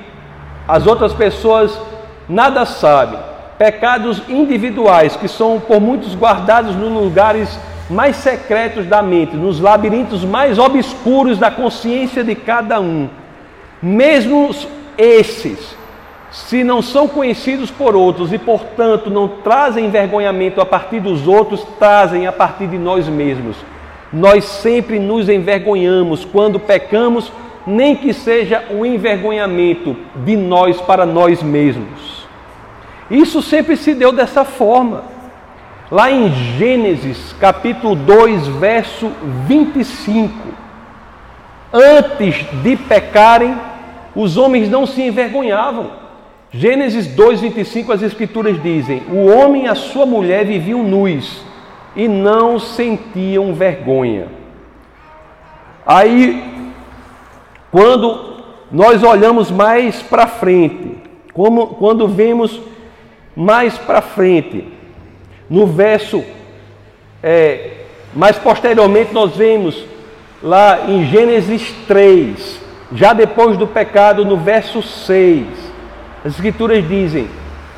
as 0.66 0.87
outras 0.87 1.12
pessoas 1.12 1.78
nada 2.28 2.64
sabem. 2.64 3.19
Pecados 3.59 4.23
individuais 4.28 5.16
que 5.16 5.28
são 5.28 5.61
por 5.61 5.80
muitos 5.80 6.14
guardados 6.14 6.75
nos 6.75 6.90
lugares 6.90 7.59
mais 7.90 8.16
secretos 8.16 8.87
da 8.87 9.02
mente, 9.02 9.37
nos 9.37 9.61
labirintos 9.61 10.25
mais 10.25 10.59
obscuros 10.59 11.38
da 11.38 11.50
consciência 11.50 12.25
de 12.25 12.35
cada 12.35 12.80
um. 12.80 13.11
Mesmo 13.82 14.54
esses, 14.99 15.76
se 16.30 16.62
não 16.62 16.82
são 16.82 17.08
conhecidos 17.08 17.70
por 17.70 17.96
outros 17.96 18.32
e, 18.32 18.38
portanto, 18.38 19.10
não 19.10 19.26
trazem 19.28 19.87
envergonhamento 19.87 20.60
a 20.60 20.66
partir 20.66 21.00
dos 21.00 21.26
outros, 21.26 21.64
trazem 21.78 22.26
a 22.26 22.32
partir 22.32 22.66
de 22.66 22.78
nós 22.78 23.08
mesmos. 23.08 23.56
Nós 24.12 24.44
sempre 24.44 24.99
nos 24.99 25.28
envergonhamos 25.28 26.25
quando 26.25 26.60
pecamos 26.60 27.32
nem 27.66 27.94
que 27.94 28.12
seja 28.12 28.64
um 28.70 28.84
envergonhamento 28.84 29.96
de 30.25 30.37
nós 30.37 30.80
para 30.80 31.04
nós 31.04 31.42
mesmos. 31.42 32.26
Isso 33.10 33.42
sempre 33.42 33.76
se 33.76 33.94
deu 33.94 34.12
dessa 34.12 34.44
forma. 34.44 35.04
Lá 35.90 36.10
em 36.10 36.30
Gênesis, 36.56 37.34
capítulo 37.40 37.96
2, 37.96 38.46
verso 38.46 39.10
25. 39.46 40.59
Antes 41.72 42.44
de 42.62 42.76
pecarem, 42.76 43.56
os 44.14 44.36
homens 44.36 44.68
não 44.68 44.86
se 44.86 45.02
envergonhavam. 45.02 45.92
Gênesis 46.52 47.06
2, 47.06 47.40
25, 47.40 47.92
as 47.92 48.02
Escrituras 48.02 48.60
dizem: 48.60 49.02
O 49.08 49.26
homem 49.26 49.64
e 49.64 49.68
a 49.68 49.74
sua 49.74 50.04
mulher 50.04 50.44
viviam 50.44 50.82
nus 50.82 51.42
e 51.94 52.08
não 52.08 52.58
sentiam 52.58 53.54
vergonha. 53.54 54.26
Aí 55.86 56.60
quando 57.70 58.42
nós 58.70 59.02
olhamos 59.02 59.50
mais 59.50 60.02
para 60.02 60.26
frente, 60.26 60.96
como, 61.32 61.68
quando 61.68 62.08
vemos 62.08 62.60
mais 63.34 63.78
para 63.78 64.02
frente, 64.02 64.66
no 65.48 65.66
verso, 65.66 66.24
é, 67.22 67.84
mais 68.14 68.36
posteriormente 68.38 69.12
nós 69.12 69.36
vemos 69.36 69.84
lá 70.42 70.87
em 70.88 71.06
Gênesis 71.06 71.75
3, 71.87 72.61
já 72.92 73.12
depois 73.12 73.56
do 73.56 73.66
pecado, 73.66 74.25
no 74.25 74.37
verso 74.37 74.82
6, 74.82 75.47
as 76.25 76.35
Escrituras 76.35 76.87
dizem: 76.87 77.28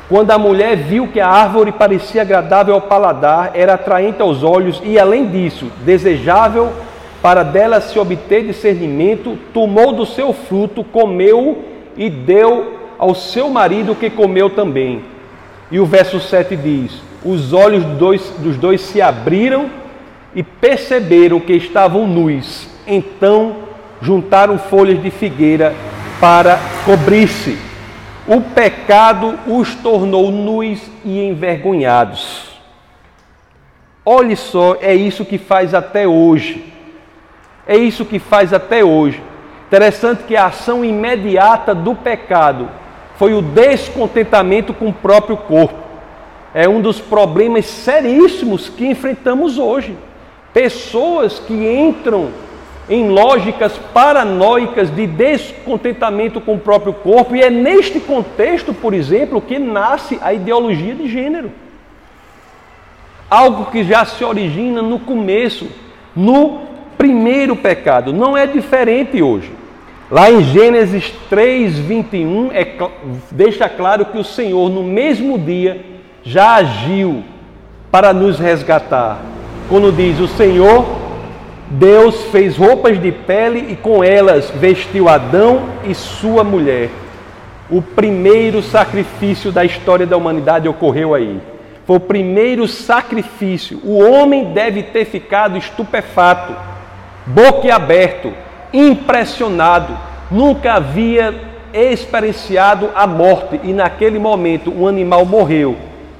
quando 0.09 0.31
a 0.31 0.37
mulher 0.37 0.75
viu 0.75 1.07
que 1.07 1.19
a 1.19 1.27
árvore 1.27 1.71
parecia 1.71 2.21
agradável 2.21 2.73
ao 2.75 2.81
paladar, 2.81 3.51
era 3.53 3.73
atraente 3.73 4.21
aos 4.21 4.43
olhos 4.43 4.81
e, 4.83 4.99
além 4.99 5.27
disso, 5.27 5.71
desejável 5.83 6.71
para 7.21 7.41
dela 7.41 7.79
se 7.79 7.97
obter 7.97 8.45
discernimento, 8.45 9.37
tomou 9.53 9.93
do 9.93 10.05
seu 10.05 10.33
fruto, 10.33 10.83
comeu 10.83 11.63
e 11.95 12.09
deu 12.09 12.77
ao 12.99 13.15
seu 13.15 13.49
marido 13.49 13.95
que 13.95 14.09
comeu 14.09 14.49
também. 14.49 15.03
E 15.71 15.79
o 15.79 15.85
verso 15.85 16.19
7 16.19 16.55
diz: 16.57 17.01
Os 17.23 17.53
olhos 17.53 17.83
dos 17.85 17.97
dois, 17.97 18.33
dos 18.39 18.57
dois 18.57 18.81
se 18.81 19.01
abriram 19.01 19.69
e 20.35 20.41
perceberam 20.43 21.39
que 21.39 21.53
estavam 21.53 22.07
nus. 22.07 22.67
Então 22.87 23.57
juntaram 24.01 24.57
folhas 24.57 25.01
de 25.01 25.09
figueira 25.09 25.73
para 26.19 26.59
cobrir-se. 26.85 27.57
O 28.27 28.41
pecado 28.41 29.37
os 29.47 29.75
tornou 29.75 30.31
nus 30.31 30.79
e 31.03 31.21
envergonhados. 31.21 32.53
Olhe 34.05 34.35
só, 34.35 34.77
é 34.81 34.93
isso 34.93 35.23
que 35.23 35.37
faz 35.37 35.73
até 35.73 36.07
hoje. 36.07 36.73
É 37.65 37.77
isso 37.77 38.05
que 38.05 38.19
faz 38.19 38.53
até 38.53 38.83
hoje. 38.83 39.21
Interessante 39.67 40.23
que 40.23 40.35
a 40.35 40.47
ação 40.47 40.83
imediata 40.83 41.73
do 41.73 41.95
pecado 41.95 42.69
foi 43.17 43.33
o 43.33 43.41
descontentamento 43.41 44.73
com 44.73 44.89
o 44.89 44.93
próprio 44.93 45.37
corpo. 45.37 45.79
É 46.53 46.67
um 46.67 46.81
dos 46.81 46.99
problemas 46.99 47.65
seríssimos 47.65 48.69
que 48.69 48.85
enfrentamos 48.85 49.57
hoje. 49.57 49.97
Pessoas 50.53 51.39
que 51.39 51.53
entram 51.53 52.29
em 52.89 53.09
lógicas 53.09 53.73
paranoicas 53.93 54.93
de 54.93 55.07
descontentamento 55.07 56.41
com 56.41 56.55
o 56.55 56.59
próprio 56.59 56.93
corpo, 56.93 57.35
e 57.35 57.41
é 57.41 57.49
neste 57.49 57.99
contexto, 57.99 58.73
por 58.73 58.93
exemplo, 58.93 59.41
que 59.41 59.57
nasce 59.57 60.19
a 60.21 60.33
ideologia 60.33 60.93
de 60.93 61.07
gênero. 61.07 61.51
Algo 63.29 63.71
que 63.71 63.83
já 63.83 64.05
se 64.05 64.23
origina 64.23 64.81
no 64.81 64.99
começo, 64.99 65.67
no 66.15 66.61
primeiro 66.97 67.55
pecado, 67.55 68.13
não 68.13 68.37
é 68.37 68.45
diferente 68.45 69.21
hoje. 69.21 69.51
Lá 70.11 70.29
em 70.29 70.43
Gênesis 70.43 71.11
3, 71.29 71.79
21, 71.79 72.51
é, 72.51 72.77
deixa 73.31 73.67
claro 73.67 74.05
que 74.05 74.17
o 74.17 74.23
Senhor, 74.23 74.69
no 74.69 74.83
mesmo 74.83 75.39
dia, 75.39 75.83
já 76.21 76.55
agiu 76.55 77.23
para 77.89 78.13
nos 78.13 78.37
resgatar. 78.37 79.32
Quando 79.69 79.91
diz: 79.91 80.19
O 80.19 80.27
Senhor, 80.27 80.85
Deus 81.69 82.25
fez 82.25 82.57
roupas 82.57 83.01
de 83.01 83.11
pele 83.11 83.71
e 83.71 83.75
com 83.75 84.03
elas 84.03 84.51
vestiu 84.51 85.09
Adão 85.09 85.69
e 85.83 85.95
sua 85.95 86.43
mulher. 86.43 86.89
O 87.69 87.81
primeiro 87.81 88.61
sacrifício 88.61 89.51
da 89.51 89.65
história 89.65 90.05
da 90.05 90.17
humanidade 90.17 90.67
ocorreu 90.67 91.15
aí. 91.15 91.39
Foi 91.85 91.97
o 91.97 92.01
primeiro 92.01 92.67
sacrifício. 92.67 93.79
O 93.83 93.97
homem 93.99 94.53
deve 94.53 94.83
ter 94.83 95.05
ficado 95.05 95.57
estupefato, 95.57 96.53
boquiaberto, 97.25 98.31
impressionado. 98.71 99.97
Nunca 100.29 100.73
havia 100.73 101.33
experienciado 101.73 102.89
a 102.93 103.07
morte 103.07 103.59
e 103.63 103.73
naquele 103.73 104.19
momento 104.19 104.71
um 104.71 104.87
animal 104.87 105.25
morreu. 105.25 105.75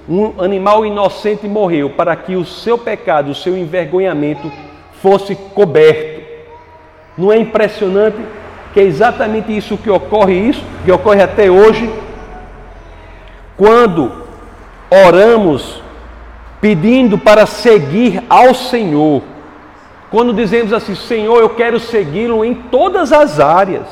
Um 0.08 0.42
animal 0.42 0.86
inocente 0.86 1.48
morreu 1.48 1.90
para 1.90 2.16
que 2.16 2.36
o 2.36 2.46
seu 2.46 2.78
pecado, 2.78 3.32
o 3.32 3.36
seu 3.36 3.58
envergonhamento 3.58 4.52
fosse 5.02 5.36
coberto. 5.36 6.22
Não 7.18 7.32
é 7.32 7.38
impressionante 7.38 8.18
que 8.74 8.80
é 8.80 8.84
exatamente 8.84 9.56
isso 9.56 9.78
que 9.78 9.90
ocorre 9.90 10.34
isso, 10.34 10.64
que 10.84 10.92
ocorre 10.92 11.22
até 11.22 11.50
hoje, 11.50 11.90
quando 13.56 14.12
oramos 14.90 15.82
pedindo 16.60 17.18
para 17.18 17.46
seguir 17.46 18.24
ao 18.30 18.54
Senhor. 18.54 19.22
Quando 20.10 20.34
dizemos 20.34 20.74
assim, 20.74 20.96
Senhor, 20.96 21.40
eu 21.40 21.50
quero 21.50 21.80
segui-lo 21.80 22.44
em 22.44 22.54
todas 22.54 23.12
as 23.14 23.40
áreas, 23.40 23.88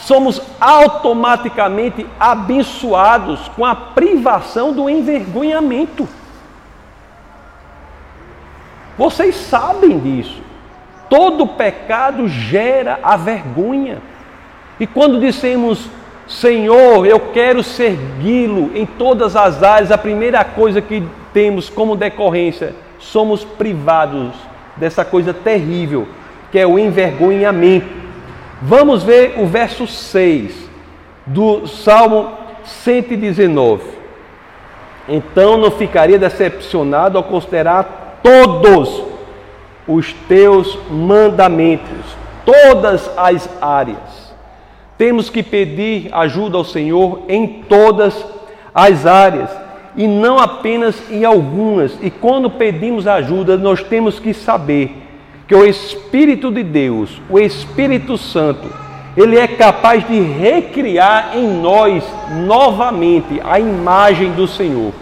somos 0.00 0.40
automaticamente 0.60 2.06
abençoados 2.18 3.48
com 3.48 3.64
a 3.64 3.74
privação 3.74 4.72
do 4.72 4.88
envergonhamento. 4.88 6.08
Vocês 8.96 9.34
sabem 9.34 9.98
disso. 9.98 10.42
Todo 11.08 11.46
pecado 11.46 12.28
gera 12.28 12.98
a 13.02 13.16
vergonha. 13.16 13.98
E 14.78 14.86
quando 14.86 15.20
dissemos 15.20 15.88
Senhor, 16.26 17.04
eu 17.06 17.18
quero 17.32 17.60
segui-lo 17.62 18.70
em 18.74 18.86
todas 18.86 19.34
as 19.34 19.62
áreas. 19.62 19.90
A 19.90 19.98
primeira 19.98 20.44
coisa 20.44 20.80
que 20.80 21.02
temos 21.32 21.68
como 21.68 21.96
decorrência, 21.96 22.74
somos 22.98 23.44
privados 23.44 24.32
dessa 24.76 25.04
coisa 25.04 25.34
terrível, 25.34 26.06
que 26.52 26.58
é 26.58 26.66
o 26.66 26.78
envergonhamento. 26.78 27.99
Vamos 28.62 29.02
ver 29.02 29.40
o 29.40 29.46
verso 29.46 29.86
6 29.86 30.68
do 31.24 31.66
Salmo 31.66 32.32
119. 32.64 33.82
Então 35.08 35.56
não 35.56 35.70
ficaria 35.70 36.18
decepcionado 36.18 37.16
ao 37.16 37.24
considerar 37.24 38.20
todos 38.22 39.02
os 39.88 40.12
teus 40.28 40.78
mandamentos, 40.90 42.04
todas 42.44 43.10
as 43.16 43.48
áreas. 43.62 44.34
Temos 44.98 45.30
que 45.30 45.42
pedir 45.42 46.10
ajuda 46.12 46.58
ao 46.58 46.64
Senhor 46.64 47.22
em 47.28 47.62
todas 47.66 48.24
as 48.74 49.06
áreas 49.06 49.48
e 49.96 50.06
não 50.06 50.38
apenas 50.38 51.10
em 51.10 51.24
algumas. 51.24 51.96
E 52.02 52.10
quando 52.10 52.50
pedimos 52.50 53.06
ajuda, 53.06 53.56
nós 53.56 53.82
temos 53.82 54.18
que 54.18 54.34
saber 54.34 55.09
que 55.50 55.54
o 55.56 55.66
Espírito 55.66 56.48
de 56.48 56.62
Deus, 56.62 57.20
o 57.28 57.36
Espírito 57.36 58.16
Santo, 58.16 58.72
ele 59.16 59.36
é 59.36 59.48
capaz 59.48 60.06
de 60.06 60.20
recriar 60.20 61.36
em 61.36 61.44
nós 61.60 62.04
novamente 62.46 63.40
a 63.42 63.58
imagem 63.58 64.30
do 64.30 64.46
Senhor. 64.46 64.92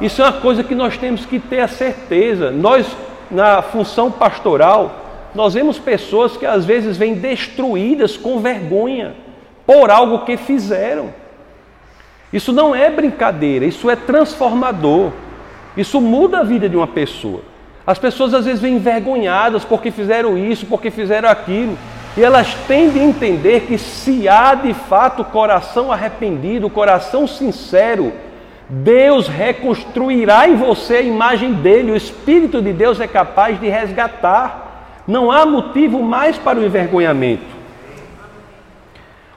Isso 0.00 0.22
é 0.22 0.24
uma 0.24 0.40
coisa 0.40 0.64
que 0.64 0.74
nós 0.74 0.96
temos 0.96 1.26
que 1.26 1.38
ter 1.38 1.60
a 1.60 1.68
certeza. 1.68 2.50
Nós, 2.50 2.86
na 3.30 3.60
função 3.60 4.10
pastoral, 4.10 5.28
nós 5.34 5.52
vemos 5.52 5.78
pessoas 5.78 6.38
que 6.38 6.46
às 6.46 6.64
vezes 6.64 6.96
vêm 6.96 7.12
destruídas 7.12 8.16
com 8.16 8.40
vergonha 8.40 9.14
por 9.66 9.90
algo 9.90 10.24
que 10.24 10.38
fizeram. 10.38 11.12
Isso 12.32 12.50
não 12.50 12.74
é 12.74 12.88
brincadeira, 12.88 13.66
isso 13.66 13.90
é 13.90 13.94
transformador. 13.94 15.12
Isso 15.76 16.00
muda 16.00 16.38
a 16.38 16.42
vida 16.42 16.66
de 16.66 16.78
uma 16.78 16.86
pessoa. 16.86 17.52
As 17.86 17.98
pessoas 17.98 18.32
às 18.32 18.46
vezes 18.46 18.60
vêm 18.60 18.76
envergonhadas 18.76 19.64
porque 19.64 19.90
fizeram 19.90 20.38
isso, 20.38 20.66
porque 20.66 20.90
fizeram 20.90 21.28
aquilo. 21.28 21.76
E 22.16 22.22
elas 22.22 22.54
tendem 22.66 23.02
a 23.02 23.06
entender 23.06 23.62
que 23.62 23.76
se 23.76 24.28
há 24.28 24.54
de 24.54 24.72
fato 24.72 25.24
coração 25.24 25.92
arrependido, 25.92 26.70
coração 26.70 27.26
sincero, 27.26 28.12
Deus 28.68 29.28
reconstruirá 29.28 30.48
em 30.48 30.56
você 30.56 30.96
a 30.96 31.02
imagem 31.02 31.52
dele. 31.52 31.92
O 31.92 31.96
Espírito 31.96 32.62
de 32.62 32.72
Deus 32.72 33.00
é 33.00 33.06
capaz 33.06 33.60
de 33.60 33.68
resgatar. 33.68 35.02
Não 35.06 35.30
há 35.30 35.44
motivo 35.44 36.02
mais 36.02 36.38
para 36.38 36.58
o 36.58 36.64
envergonhamento. 36.64 37.54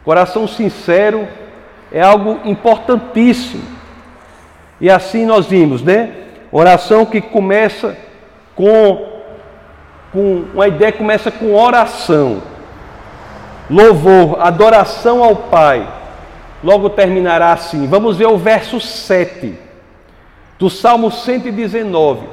Coração 0.06 0.48
sincero 0.48 1.28
é 1.92 2.02
algo 2.02 2.40
importantíssimo. 2.46 3.64
E 4.80 4.90
assim 4.90 5.26
nós 5.26 5.48
vimos, 5.48 5.82
né? 5.82 6.12
Oração 6.50 7.06
que 7.06 7.20
começa 7.20 7.98
com, 8.58 9.06
com 10.12 10.46
uma 10.54 10.68
ideia 10.68 10.92
que 10.92 10.98
começa 10.98 11.32
com 11.32 11.56
oração. 11.56 12.42
Louvor, 13.70 14.42
adoração 14.42 15.24
ao 15.24 15.36
Pai. 15.36 15.88
Logo 16.64 16.90
terminará 16.90 17.54
assim. 17.54 17.88
Vamos 17.88 18.18
ver 18.18 18.26
o 18.26 18.38
verso 18.38 18.82
7 18.82 19.54
do 20.58 20.70
Salmo 20.70 21.12
119. 21.12 22.28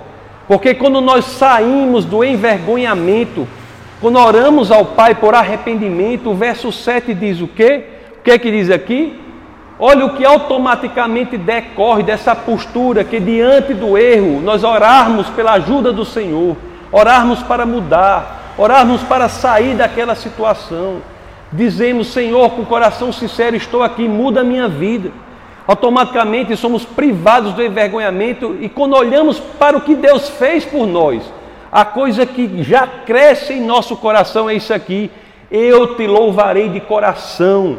Porque 0.48 0.74
quando 0.74 1.00
nós 1.00 1.26
saímos 1.26 2.04
do 2.06 2.24
envergonhamento, 2.24 3.46
quando 4.00 4.18
oramos 4.18 4.70
ao 4.70 4.87
Pai 4.87 5.14
por 5.14 5.34
arrependimento, 5.34 6.30
o 6.30 6.34
verso 6.34 6.72
7 6.72 7.12
diz 7.12 7.40
o 7.40 7.48
quê? 7.48 7.84
O 8.18 8.22
que 8.22 8.30
é 8.30 8.38
que 8.38 8.50
diz 8.50 8.70
aqui? 8.70 9.20
Olha 9.78 10.06
o 10.06 10.14
que 10.14 10.24
automaticamente 10.24 11.37
decorre 11.37 12.04
dessa 12.04 12.34
postura 12.34 13.02
que 13.02 13.18
diante 13.18 13.74
do 13.74 13.98
erro 13.98 14.40
nós 14.40 14.62
orarmos 14.62 15.28
pela 15.30 15.52
ajuda 15.52 15.92
do 15.92 16.04
Senhor, 16.04 16.56
orarmos 16.92 17.42
para 17.42 17.66
mudar, 17.66 18.54
orarmos 18.56 19.02
para 19.02 19.28
sair 19.28 19.74
daquela 19.74 20.14
situação. 20.14 20.98
Dizemos, 21.52 22.08
Senhor, 22.08 22.50
com 22.50 22.64
coração 22.64 23.12
sincero, 23.12 23.56
estou 23.56 23.82
aqui, 23.82 24.08
muda 24.08 24.42
a 24.42 24.44
minha 24.44 24.68
vida. 24.68 25.10
Automaticamente 25.66 26.56
somos 26.56 26.84
privados 26.84 27.52
do 27.52 27.62
envergonhamento 27.62 28.56
e 28.60 28.68
quando 28.68 28.94
olhamos 28.94 29.40
para 29.40 29.76
o 29.76 29.80
que 29.80 29.96
Deus 29.96 30.28
fez 30.28 30.64
por 30.64 30.87
nós, 30.87 31.22
a 31.72 31.84
coisa 31.84 32.24
que 32.24 32.62
já 32.62 32.87
cresce 32.87 33.54
em 33.54 33.60
nosso 33.60 33.96
coração 33.96 34.48
é 34.48 34.54
isso 34.54 34.72
aqui: 34.72 35.10
eu 35.50 35.96
te 35.96 36.06
louvarei 36.06 36.68
de 36.68 36.80
coração 36.80 37.78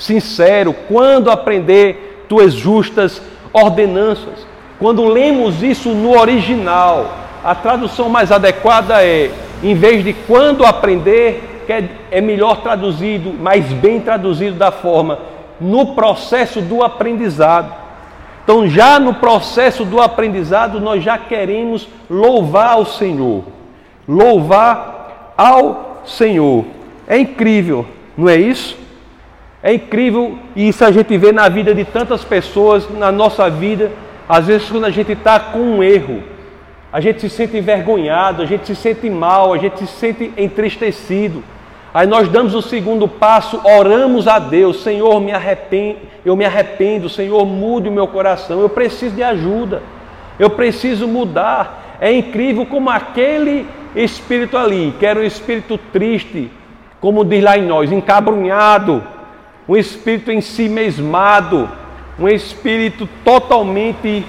sincero 0.00 0.74
quando 0.88 1.30
aprender 1.30 2.24
tuas 2.28 2.54
justas 2.54 3.22
ordenanças. 3.52 4.46
Quando 4.78 5.04
lemos 5.04 5.62
isso 5.62 5.90
no 5.90 6.18
original, 6.18 7.12
a 7.44 7.54
tradução 7.54 8.08
mais 8.08 8.32
adequada 8.32 9.04
é: 9.04 9.30
em 9.62 9.74
vez 9.74 10.02
de 10.02 10.12
quando 10.12 10.64
aprender, 10.64 11.62
que 11.66 11.88
é 12.10 12.20
melhor 12.20 12.62
traduzido, 12.62 13.32
mais 13.32 13.66
bem 13.66 14.00
traduzido 14.00 14.56
da 14.56 14.72
forma, 14.72 15.18
no 15.60 15.94
processo 15.94 16.60
do 16.60 16.82
aprendizado. 16.82 17.80
Então, 18.42 18.66
já 18.66 18.98
no 18.98 19.14
processo 19.14 19.84
do 19.84 20.00
aprendizado, 20.00 20.80
nós 20.80 21.04
já 21.04 21.18
queremos 21.18 21.86
louvar 22.08 22.70
ao 22.70 22.86
Senhor. 22.86 23.44
Louvar 24.08 25.34
ao 25.36 26.00
Senhor. 26.04 26.64
É 27.06 27.18
incrível, 27.18 27.86
não 28.16 28.28
é 28.28 28.36
isso? 28.36 28.76
É 29.62 29.74
incrível 29.74 30.38
e 30.56 30.68
isso 30.68 30.84
a 30.84 30.90
gente 30.90 31.16
vê 31.18 31.32
na 31.32 31.48
vida 31.48 31.74
de 31.74 31.84
tantas 31.84 32.24
pessoas, 32.24 32.88
na 32.90 33.12
nossa 33.12 33.50
vida. 33.50 33.90
Às 34.28 34.46
vezes, 34.46 34.70
quando 34.70 34.84
a 34.84 34.90
gente 34.90 35.12
está 35.12 35.38
com 35.38 35.58
um 35.58 35.82
erro, 35.82 36.22
a 36.92 37.00
gente 37.00 37.20
se 37.20 37.28
sente 37.28 37.56
envergonhado, 37.56 38.42
a 38.42 38.46
gente 38.46 38.66
se 38.66 38.74
sente 38.74 39.08
mal, 39.10 39.52
a 39.52 39.58
gente 39.58 39.78
se 39.78 39.86
sente 39.86 40.32
entristecido. 40.36 41.44
Aí 41.92 42.06
nós 42.06 42.28
damos 42.28 42.54
o 42.54 42.62
segundo 42.62 43.06
passo, 43.06 43.60
oramos 43.64 44.28
a 44.28 44.38
Deus, 44.38 44.82
Senhor, 44.82 45.20
me 45.20 45.32
arrependo, 45.32 45.98
eu 46.24 46.36
me 46.36 46.44
arrependo, 46.44 47.08
Senhor, 47.08 47.44
mude 47.44 47.88
o 47.88 47.92
meu 47.92 48.06
coração, 48.06 48.60
eu 48.60 48.68
preciso 48.68 49.16
de 49.16 49.22
ajuda, 49.22 49.82
eu 50.38 50.48
preciso 50.50 51.06
mudar. 51.06 51.98
É 52.00 52.10
incrível 52.12 52.64
como 52.64 52.88
aquele 52.88 53.66
espírito 53.94 54.56
ali, 54.56 54.94
que 54.98 55.04
era 55.04 55.20
um 55.20 55.24
espírito 55.24 55.78
triste, 55.92 56.50
como 57.00 57.24
diz 57.24 57.42
lá 57.42 57.58
em 57.58 57.66
nós, 57.66 57.90
encabrunhado, 57.90 59.02
um 59.68 59.76
espírito 59.76 60.30
em 60.30 60.40
si 60.40 60.68
mesmado, 60.68 61.68
um 62.18 62.28
espírito 62.28 63.08
totalmente 63.24 64.24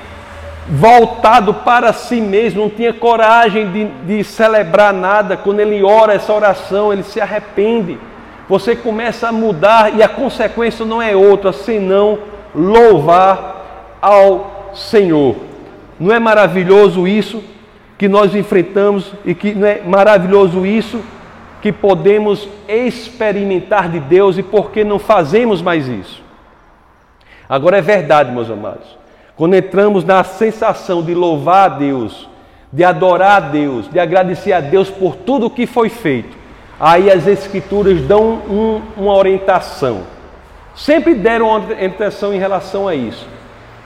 voltado 0.68 1.54
para 1.54 1.92
si 1.92 2.22
mesmo, 2.22 2.62
não 2.62 2.70
tinha 2.70 2.94
coragem 2.94 3.72
de, 3.72 3.86
de 4.06 4.24
celebrar 4.24 4.94
nada. 4.94 5.36
Quando 5.36 5.60
ele 5.60 5.84
ora 5.84 6.14
essa 6.14 6.34
oração, 6.34 6.94
ele 6.94 7.04
se 7.04 7.20
arrepende. 7.20 7.98
Você 8.48 8.76
começa 8.76 9.30
a 9.30 9.32
mudar 9.32 9.96
e 9.96 10.04
a 10.04 10.10
consequência 10.10 10.86
não 10.86 11.02
é 11.02 11.16
outra 11.16 11.52
senão 11.52 12.20
louvar 12.54 13.98
ao 14.02 14.72
Senhor. 14.74 15.36
Não 16.00 16.14
é 16.14 16.20
maravilhoso 16.20 17.08
isso 17.08 17.44
que 17.98 18.08
nós 18.08 18.34
enfrentamos 18.34 19.14
e 19.26 19.36
que 19.36 19.54
não 19.54 19.68
é 19.68 19.82
maravilhoso 19.86 20.66
isso 20.66 21.02
que 21.62 21.72
podemos 21.72 22.50
experimentar 22.68 23.88
de 23.90 24.00
Deus 24.00 24.38
e 24.38 24.44
por 24.44 24.72
que 24.72 24.84
não 24.84 24.98
fazemos 24.98 25.62
mais 25.62 25.88
isso? 25.88 26.22
Agora 27.48 27.78
é 27.78 27.82
verdade, 27.82 28.32
meus 28.32 28.50
amados. 28.50 28.98
Quando 29.36 29.56
entramos 29.56 30.04
na 30.04 30.24
sensação 30.24 31.04
de 31.04 31.14
louvar 31.14 31.72
a 31.72 31.76
Deus, 31.76 32.28
de 32.72 32.84
adorar 32.84 33.38
a 33.38 33.40
Deus, 33.40 33.90
de 33.90 34.00
agradecer 34.00 34.54
a 34.54 34.60
Deus 34.60 34.90
por 34.90 35.16
tudo 35.16 35.48
o 35.48 35.50
que 35.50 35.68
foi 35.68 35.90
feito, 35.90 36.36
aí 36.80 37.12
as 37.12 37.28
Escrituras 37.28 38.02
dão 38.02 38.22
um, 38.50 38.82
uma 38.98 39.14
orientação. 39.14 40.02
Sempre 40.76 41.14
deram 41.14 41.48
uma 41.48 41.60
orientação 41.60 42.34
em 42.34 42.40
relação 42.40 42.88
a 42.88 42.96
isso. 42.96 43.28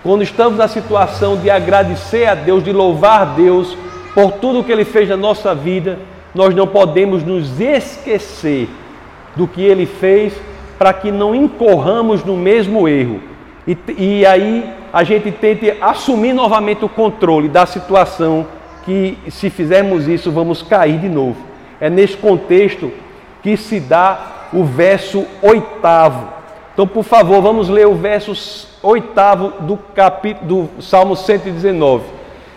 Quando 0.03 0.21
estamos 0.21 0.57
na 0.57 0.67
situação 0.67 1.35
de 1.35 1.49
agradecer 1.49 2.25
a 2.27 2.35
Deus, 2.35 2.63
de 2.63 2.71
louvar 2.71 3.21
a 3.21 3.25
Deus 3.25 3.75
por 4.13 4.33
tudo 4.33 4.59
o 4.59 4.63
que 4.63 4.71
Ele 4.71 4.85
fez 4.85 5.09
na 5.09 5.17
nossa 5.17 5.55
vida, 5.55 5.97
nós 6.35 6.53
não 6.53 6.67
podemos 6.67 7.23
nos 7.23 7.59
esquecer 7.61 8.69
do 9.35 9.47
que 9.47 9.63
Ele 9.63 9.85
fez 9.85 10.33
para 10.77 10.91
que 10.93 11.11
não 11.11 11.33
incorramos 11.33 12.23
no 12.23 12.35
mesmo 12.35 12.87
erro. 12.87 13.21
E, 13.65 13.77
e 13.97 14.25
aí 14.25 14.69
a 14.91 15.03
gente 15.03 15.31
tente 15.31 15.73
assumir 15.81 16.33
novamente 16.33 16.83
o 16.83 16.89
controle 16.89 17.47
da 17.47 17.65
situação, 17.65 18.45
que 18.83 19.17
se 19.29 19.49
fizermos 19.49 20.07
isso 20.07 20.31
vamos 20.31 20.61
cair 20.61 20.99
de 20.99 21.09
novo. 21.09 21.37
É 21.79 21.89
nesse 21.89 22.17
contexto 22.17 22.91
que 23.41 23.57
se 23.57 23.79
dá 23.79 24.49
o 24.53 24.63
verso 24.63 25.25
oitavo. 25.41 26.35
Então, 26.73 26.85
por 26.85 27.03
favor, 27.03 27.41
vamos 27.41 27.69
ler 27.69 27.87
o 27.87 27.95
verso 27.95 28.67
oitavo 28.83 29.53
do 29.61 29.77
capítulo 29.95 30.69
do 30.75 30.81
Salmo 30.81 31.15
119. 31.15 32.03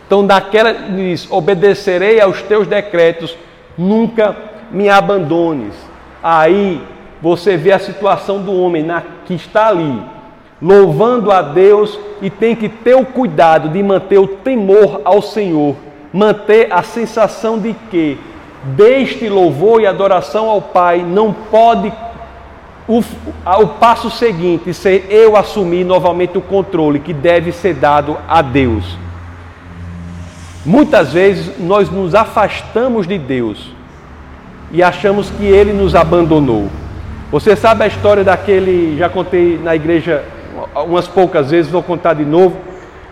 Então, 0.06 0.26
daquela 0.26 0.72
diz: 0.72 1.30
obedecerei 1.30 2.20
aos 2.20 2.42
teus 2.42 2.66
decretos, 2.66 3.36
nunca 3.78 4.36
me 4.70 4.88
abandones. 4.88 5.74
Aí 6.22 6.82
você 7.22 7.56
vê 7.56 7.72
a 7.72 7.78
situação 7.78 8.42
do 8.42 8.52
homem 8.52 8.82
na, 8.82 9.02
que 9.24 9.34
está 9.34 9.68
ali, 9.68 10.02
louvando 10.60 11.30
a 11.30 11.40
Deus 11.40 11.98
e 12.20 12.28
tem 12.28 12.56
que 12.56 12.68
ter 12.68 12.96
o 12.96 13.06
cuidado 13.06 13.68
de 13.68 13.82
manter 13.82 14.18
o 14.18 14.26
temor 14.26 15.00
ao 15.04 15.22
Senhor, 15.22 15.76
manter 16.12 16.72
a 16.72 16.82
sensação 16.82 17.58
de 17.58 17.74
que 17.90 18.18
deste 18.76 19.28
louvor 19.28 19.80
e 19.80 19.86
adoração 19.86 20.48
ao 20.48 20.60
Pai 20.60 21.04
não 21.06 21.32
pode 21.32 21.92
o, 22.88 23.00
o 23.00 23.66
passo 23.78 24.10
seguinte 24.10 24.72
ser 24.72 25.06
eu 25.10 25.36
assumir 25.36 25.84
novamente 25.84 26.38
o 26.38 26.40
controle 26.40 26.98
que 26.98 27.12
deve 27.12 27.52
ser 27.52 27.74
dado 27.74 28.16
a 28.26 28.40
Deus. 28.40 28.96
Muitas 30.68 31.14
vezes 31.14 31.58
nós 31.58 31.88
nos 31.88 32.14
afastamos 32.14 33.06
de 33.06 33.16
Deus 33.16 33.72
e 34.70 34.82
achamos 34.82 35.30
que 35.30 35.46
Ele 35.46 35.72
nos 35.72 35.94
abandonou. 35.94 36.68
Você 37.32 37.56
sabe 37.56 37.84
a 37.84 37.86
história 37.86 38.22
daquele, 38.22 38.94
já 38.98 39.08
contei 39.08 39.58
na 39.64 39.74
igreja 39.74 40.22
umas 40.74 41.08
poucas 41.08 41.50
vezes, 41.50 41.72
vou 41.72 41.82
contar 41.82 42.12
de 42.12 42.24
novo. 42.26 42.58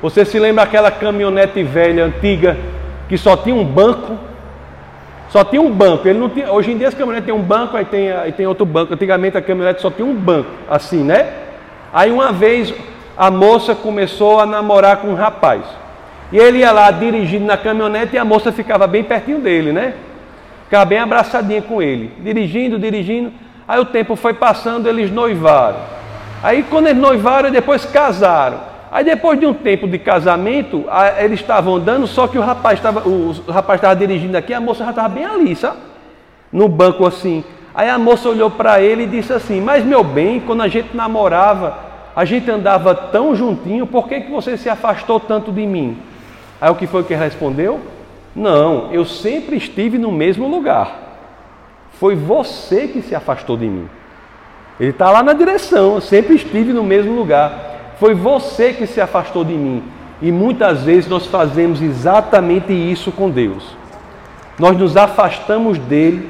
Você 0.03 0.23
se 0.27 0.38
lembra 0.38 0.64
aquela 0.64 0.90
caminhonete 0.90 1.62
velha, 1.62 2.05
antiga, 2.05 2.59
que 3.09 3.16
só 3.16 3.38
tinha 3.38 3.55
um 3.55 3.64
banco? 3.64 4.19
Só 5.31 5.42
tinha 5.42 5.62
um 5.62 5.71
banco. 5.71 6.07
Ele 6.07 6.19
não 6.19 6.29
tinha, 6.29 6.53
hoje 6.53 6.73
em 6.73 6.77
dia 6.77 6.88
as 6.88 6.95
caminhonetes 6.95 7.25
têm 7.25 7.35
um 7.35 7.42
banco, 7.42 7.75
aí 7.75 7.87
tem, 7.87 8.12
aí 8.12 8.33
tem 8.33 8.47
outro 8.47 8.66
banco. 8.66 8.92
Antigamente 8.92 9.38
a 9.38 9.40
caminhonete 9.40 9.81
só 9.81 9.90
tinha 9.90 10.07
um 10.07 10.14
banco, 10.14 10.51
assim, 10.69 11.03
né? 11.03 11.33
Aí 11.90 12.12
uma 12.12 12.33
vez 12.33 12.75
a 13.16 13.31
moça 13.31 13.75
começou 13.75 14.40
a 14.40 14.45
namorar 14.45 14.99
com 14.99 15.09
um 15.09 15.14
rapaz. 15.14 15.62
E 16.33 16.39
ele 16.39 16.59
ia 16.59 16.73
lá 16.73 16.91
dirigindo 16.91 17.45
na 17.45 17.57
caminhonete 17.57 18.17
e 18.17 18.19
a 18.19 18.25
moça 18.25 18.51
ficava 18.51 18.87
bem 18.87 19.05
pertinho 19.05 19.41
dele, 19.41 19.73
né? 19.73 19.95
Ficava 20.65 20.85
bem 20.85 20.99
abraçadinha 20.99 21.62
com 21.62 21.81
ele, 21.81 22.12
dirigindo, 22.19 22.79
dirigindo. 22.79 23.33
Aí 23.69 23.81
o 23.81 23.85
tempo 23.85 24.17
foi 24.17 24.35
passando, 24.35 24.89
eles 24.89 25.11
noivaram. 25.11 25.79
Aí 26.43 26.65
quando 26.65 26.89
eles 26.89 27.01
noivaram, 27.01 27.51
depois 27.51 27.85
casaram. 27.85 28.59
Aí 28.91 29.05
depois 29.05 29.39
de 29.39 29.47
um 29.47 29.55
tempo 29.55 29.87
de 29.87 29.99
casamento, 29.99 30.85
eles 31.19 31.41
estavam 31.41 31.77
andando, 31.77 32.07
só 32.07 32.27
que 32.27 32.39
o 32.39 32.41
rapaz 32.41 32.79
estava, 32.79 33.09
o 33.09 33.33
rapaz 33.49 33.79
estava 33.79 33.95
dirigindo 33.95 34.37
aqui, 34.37 34.55
a 34.55 34.61
moça 34.61 34.85
já 34.85 34.91
estava 34.91 35.09
bem 35.09 35.25
ali, 35.25 35.55
sabe? 35.55 35.79
No 36.53 36.69
banco 36.69 37.07
assim. 37.07 37.45
Aí 37.75 37.91
a 37.91 37.99
moça 37.99 38.29
olhou 38.29 38.51
para 38.51 38.81
ele 38.81 39.05
e 39.05 39.07
disse 39.07 39.33
assim: 39.33 39.61
Mas 39.61 39.85
meu 39.85 40.03
bem, 40.03 40.41
quando 40.41 40.62
a 40.62 40.69
gente 40.69 40.97
namorava, 40.97 41.77
a 42.15 42.25
gente 42.25 42.51
andava 42.51 42.95
tão 42.95 43.37
juntinho, 43.37 43.87
por 43.87 44.09
que, 44.09 44.23
que 44.23 44.31
você 44.31 44.57
se 44.57 44.71
afastou 44.71 45.21
tanto 45.21 45.53
de 45.53 45.67
mim? 45.67 45.99
Aí 46.61 46.71
o 46.71 46.75
que 46.75 46.87
foi 46.87 47.05
que 47.05 47.14
respondeu? 47.14 47.81
Não, 48.35 48.92
eu 48.92 49.05
sempre 49.05 49.57
estive 49.57 49.99
no 49.99 50.12
mesmo 50.12 50.49
lugar. 50.49 51.07
Foi 51.99 52.14
você 52.14 52.87
que 52.87 53.03
se 53.03 53.14
afastou 53.14 53.57
de 53.57 53.66
mim. 53.66 53.88
Ele 54.79 54.90
está 54.90 55.11
lá 55.11 55.23
na 55.23 55.33
direção, 55.33 55.95
eu 55.95 56.01
sempre 56.01 56.35
estive 56.35 56.73
no 56.73 56.85
mesmo 56.85 57.14
lugar. 57.14 57.95
Foi 57.99 58.14
você 58.14 58.75
que 58.75 58.87
se 58.87 59.01
afastou 59.01 59.45
de 59.45 59.55
mim. 59.55 59.83
E 60.21 60.31
muitas 60.31 60.83
vezes 60.83 61.09
nós 61.09 61.27
fazemos 61.27 61.81
exatamente 61.81 62.73
isso 62.73 63.11
com 63.11 63.31
Deus. 63.31 63.77
Nós 64.59 64.77
nos 64.77 64.97
afastamos 64.97 65.79
dele, 65.79 66.29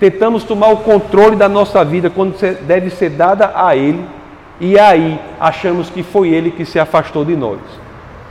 tentamos 0.00 0.44
tomar 0.44 0.68
o 0.68 0.78
controle 0.78 1.36
da 1.36 1.48
nossa 1.48 1.84
vida 1.84 2.08
quando 2.08 2.36
deve 2.66 2.90
ser 2.90 3.10
dada 3.10 3.52
a 3.54 3.76
ele, 3.76 4.02
e 4.58 4.78
aí 4.78 5.18
achamos 5.38 5.90
que 5.90 6.02
foi 6.02 6.30
ele 6.30 6.50
que 6.50 6.64
se 6.64 6.78
afastou 6.78 7.24
de 7.24 7.36
nós. 7.36 7.58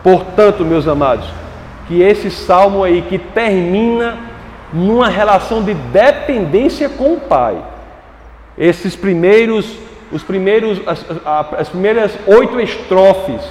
Portanto, 0.05 0.63
meus 0.63 0.87
amados, 0.87 1.27
que 1.87 1.99
esse 1.99 2.29
salmo 2.29 2.83
aí 2.83 3.01
que 3.01 3.17
termina 3.17 4.19
numa 4.71 5.09
relação 5.09 5.63
de 5.63 5.73
dependência 5.73 6.87
com 6.87 7.13
o 7.13 7.19
Pai. 7.19 7.57
Esses 8.55 8.95
primeiros, 8.95 9.75
os 10.11 10.21
primeiros, 10.21 10.79
as, 10.85 11.03
as 11.57 11.69
primeiras 11.69 12.11
oito 12.27 12.59
estrofes 12.59 13.41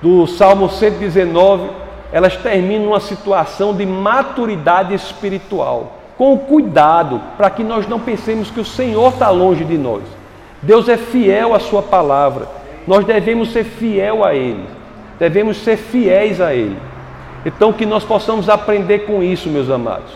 do 0.00 0.26
Salmo 0.26 0.70
119, 0.70 1.68
elas 2.10 2.38
terminam 2.38 2.86
numa 2.86 3.00
situação 3.00 3.74
de 3.74 3.84
maturidade 3.84 4.94
espiritual, 4.94 5.98
com 6.16 6.38
cuidado, 6.38 7.20
para 7.36 7.50
que 7.50 7.62
nós 7.62 7.86
não 7.86 8.00
pensemos 8.00 8.50
que 8.50 8.60
o 8.60 8.64
Senhor 8.64 9.12
está 9.12 9.28
longe 9.28 9.62
de 9.62 9.76
nós. 9.76 10.04
Deus 10.62 10.88
é 10.88 10.96
fiel 10.96 11.54
à 11.54 11.60
Sua 11.60 11.82
palavra, 11.82 12.48
nós 12.86 13.04
devemos 13.04 13.52
ser 13.52 13.64
fiel 13.64 14.24
a 14.24 14.34
Ele, 14.34 14.64
devemos 15.18 15.58
ser 15.58 15.76
fiéis 15.76 16.40
a 16.40 16.54
Ele. 16.54 16.76
Então, 17.44 17.72
que 17.72 17.86
nós 17.86 18.04
possamos 18.04 18.48
aprender 18.48 19.00
com 19.00 19.22
isso, 19.22 19.48
meus 19.48 19.70
amados. 19.70 20.12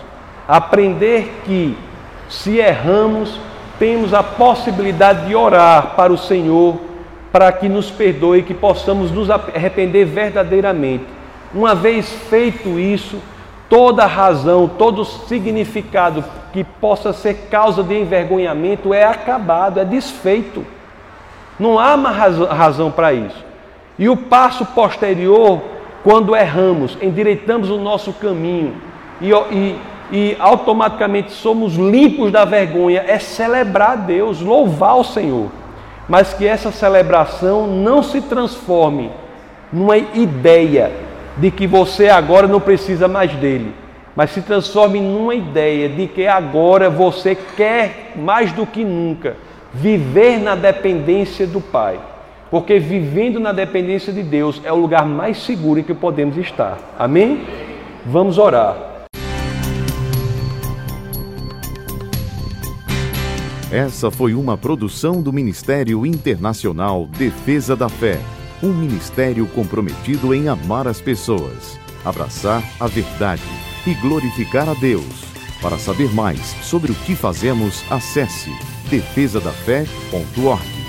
Aprender 0.48 1.42
que, 1.44 1.76
se 2.28 2.58
erramos, 2.58 3.38
temos 3.78 4.12
a 4.12 4.22
possibilidade 4.22 5.26
de 5.26 5.34
orar 5.34 5.94
para 5.94 6.12
o 6.12 6.18
Senhor, 6.18 6.78
para 7.30 7.50
que 7.52 7.68
nos 7.68 7.90
perdoe, 7.90 8.42
que 8.42 8.52
possamos 8.52 9.10
nos 9.10 9.30
arrepender 9.30 10.04
verdadeiramente. 10.04 11.04
Uma 11.54 11.74
vez 11.74 12.10
feito 12.28 12.78
isso, 12.78 13.18
toda 13.68 14.04
razão, 14.06 14.68
todo 14.68 15.04
significado 15.04 16.24
que 16.52 16.64
possa 16.64 17.12
ser 17.12 17.46
causa 17.48 17.82
de 17.82 17.98
envergonhamento 17.98 18.92
é 18.92 19.04
acabado, 19.04 19.78
é 19.78 19.84
desfeito. 19.84 20.66
Não 21.58 21.78
há 21.78 21.96
mais 21.96 22.36
razão 22.36 22.90
para 22.90 23.12
isso. 23.12 23.49
E 24.00 24.08
o 24.08 24.16
passo 24.16 24.64
posterior, 24.64 25.60
quando 26.02 26.34
erramos, 26.34 26.96
endireitamos 27.02 27.68
o 27.68 27.76
nosso 27.76 28.14
caminho 28.14 28.74
e, 29.20 29.30
e, 29.30 29.78
e 30.10 30.36
automaticamente 30.40 31.32
somos 31.32 31.74
limpos 31.74 32.32
da 32.32 32.46
vergonha, 32.46 33.04
é 33.06 33.18
celebrar 33.18 33.98
Deus, 33.98 34.40
louvar 34.40 34.96
o 34.96 35.04
Senhor. 35.04 35.50
Mas 36.08 36.32
que 36.32 36.46
essa 36.46 36.72
celebração 36.72 37.66
não 37.66 38.02
se 38.02 38.22
transforme 38.22 39.10
numa 39.70 39.98
ideia 39.98 40.90
de 41.36 41.50
que 41.50 41.66
você 41.66 42.08
agora 42.08 42.48
não 42.48 42.58
precisa 42.58 43.06
mais 43.06 43.30
dele, 43.34 43.74
mas 44.16 44.30
se 44.30 44.40
transforme 44.40 44.98
numa 44.98 45.34
ideia 45.34 45.90
de 45.90 46.06
que 46.06 46.26
agora 46.26 46.88
você 46.88 47.34
quer 47.34 48.14
mais 48.16 48.50
do 48.50 48.64
que 48.64 48.82
nunca 48.82 49.36
viver 49.74 50.38
na 50.40 50.54
dependência 50.54 51.46
do 51.46 51.60
Pai. 51.60 52.00
Porque 52.50 52.78
vivendo 52.78 53.38
na 53.38 53.52
dependência 53.52 54.12
de 54.12 54.22
Deus 54.22 54.60
é 54.64 54.72
o 54.72 54.76
lugar 54.76 55.06
mais 55.06 55.38
seguro 55.38 55.80
em 55.80 55.82
que 55.82 55.94
podemos 55.94 56.36
estar. 56.36 56.78
Amém? 56.98 57.44
Vamos 58.04 58.38
orar. 58.38 59.06
Essa 63.70 64.10
foi 64.10 64.34
uma 64.34 64.58
produção 64.58 65.22
do 65.22 65.32
Ministério 65.32 66.04
Internacional 66.04 67.06
Defesa 67.06 67.76
da 67.76 67.88
Fé 67.88 68.18
um 68.62 68.72
ministério 68.72 69.46
comprometido 69.48 70.34
em 70.34 70.48
amar 70.48 70.86
as 70.86 71.00
pessoas, 71.00 71.78
abraçar 72.04 72.62
a 72.78 72.86
verdade 72.86 73.42
e 73.86 73.94
glorificar 73.94 74.68
a 74.68 74.74
Deus. 74.74 75.24
Para 75.60 75.78
saber 75.78 76.12
mais 76.14 76.40
sobre 76.62 76.90
o 76.90 76.94
que 76.94 77.14
fazemos, 77.14 77.82
acesse 77.90 78.50
defesadafé.org. 78.88 80.79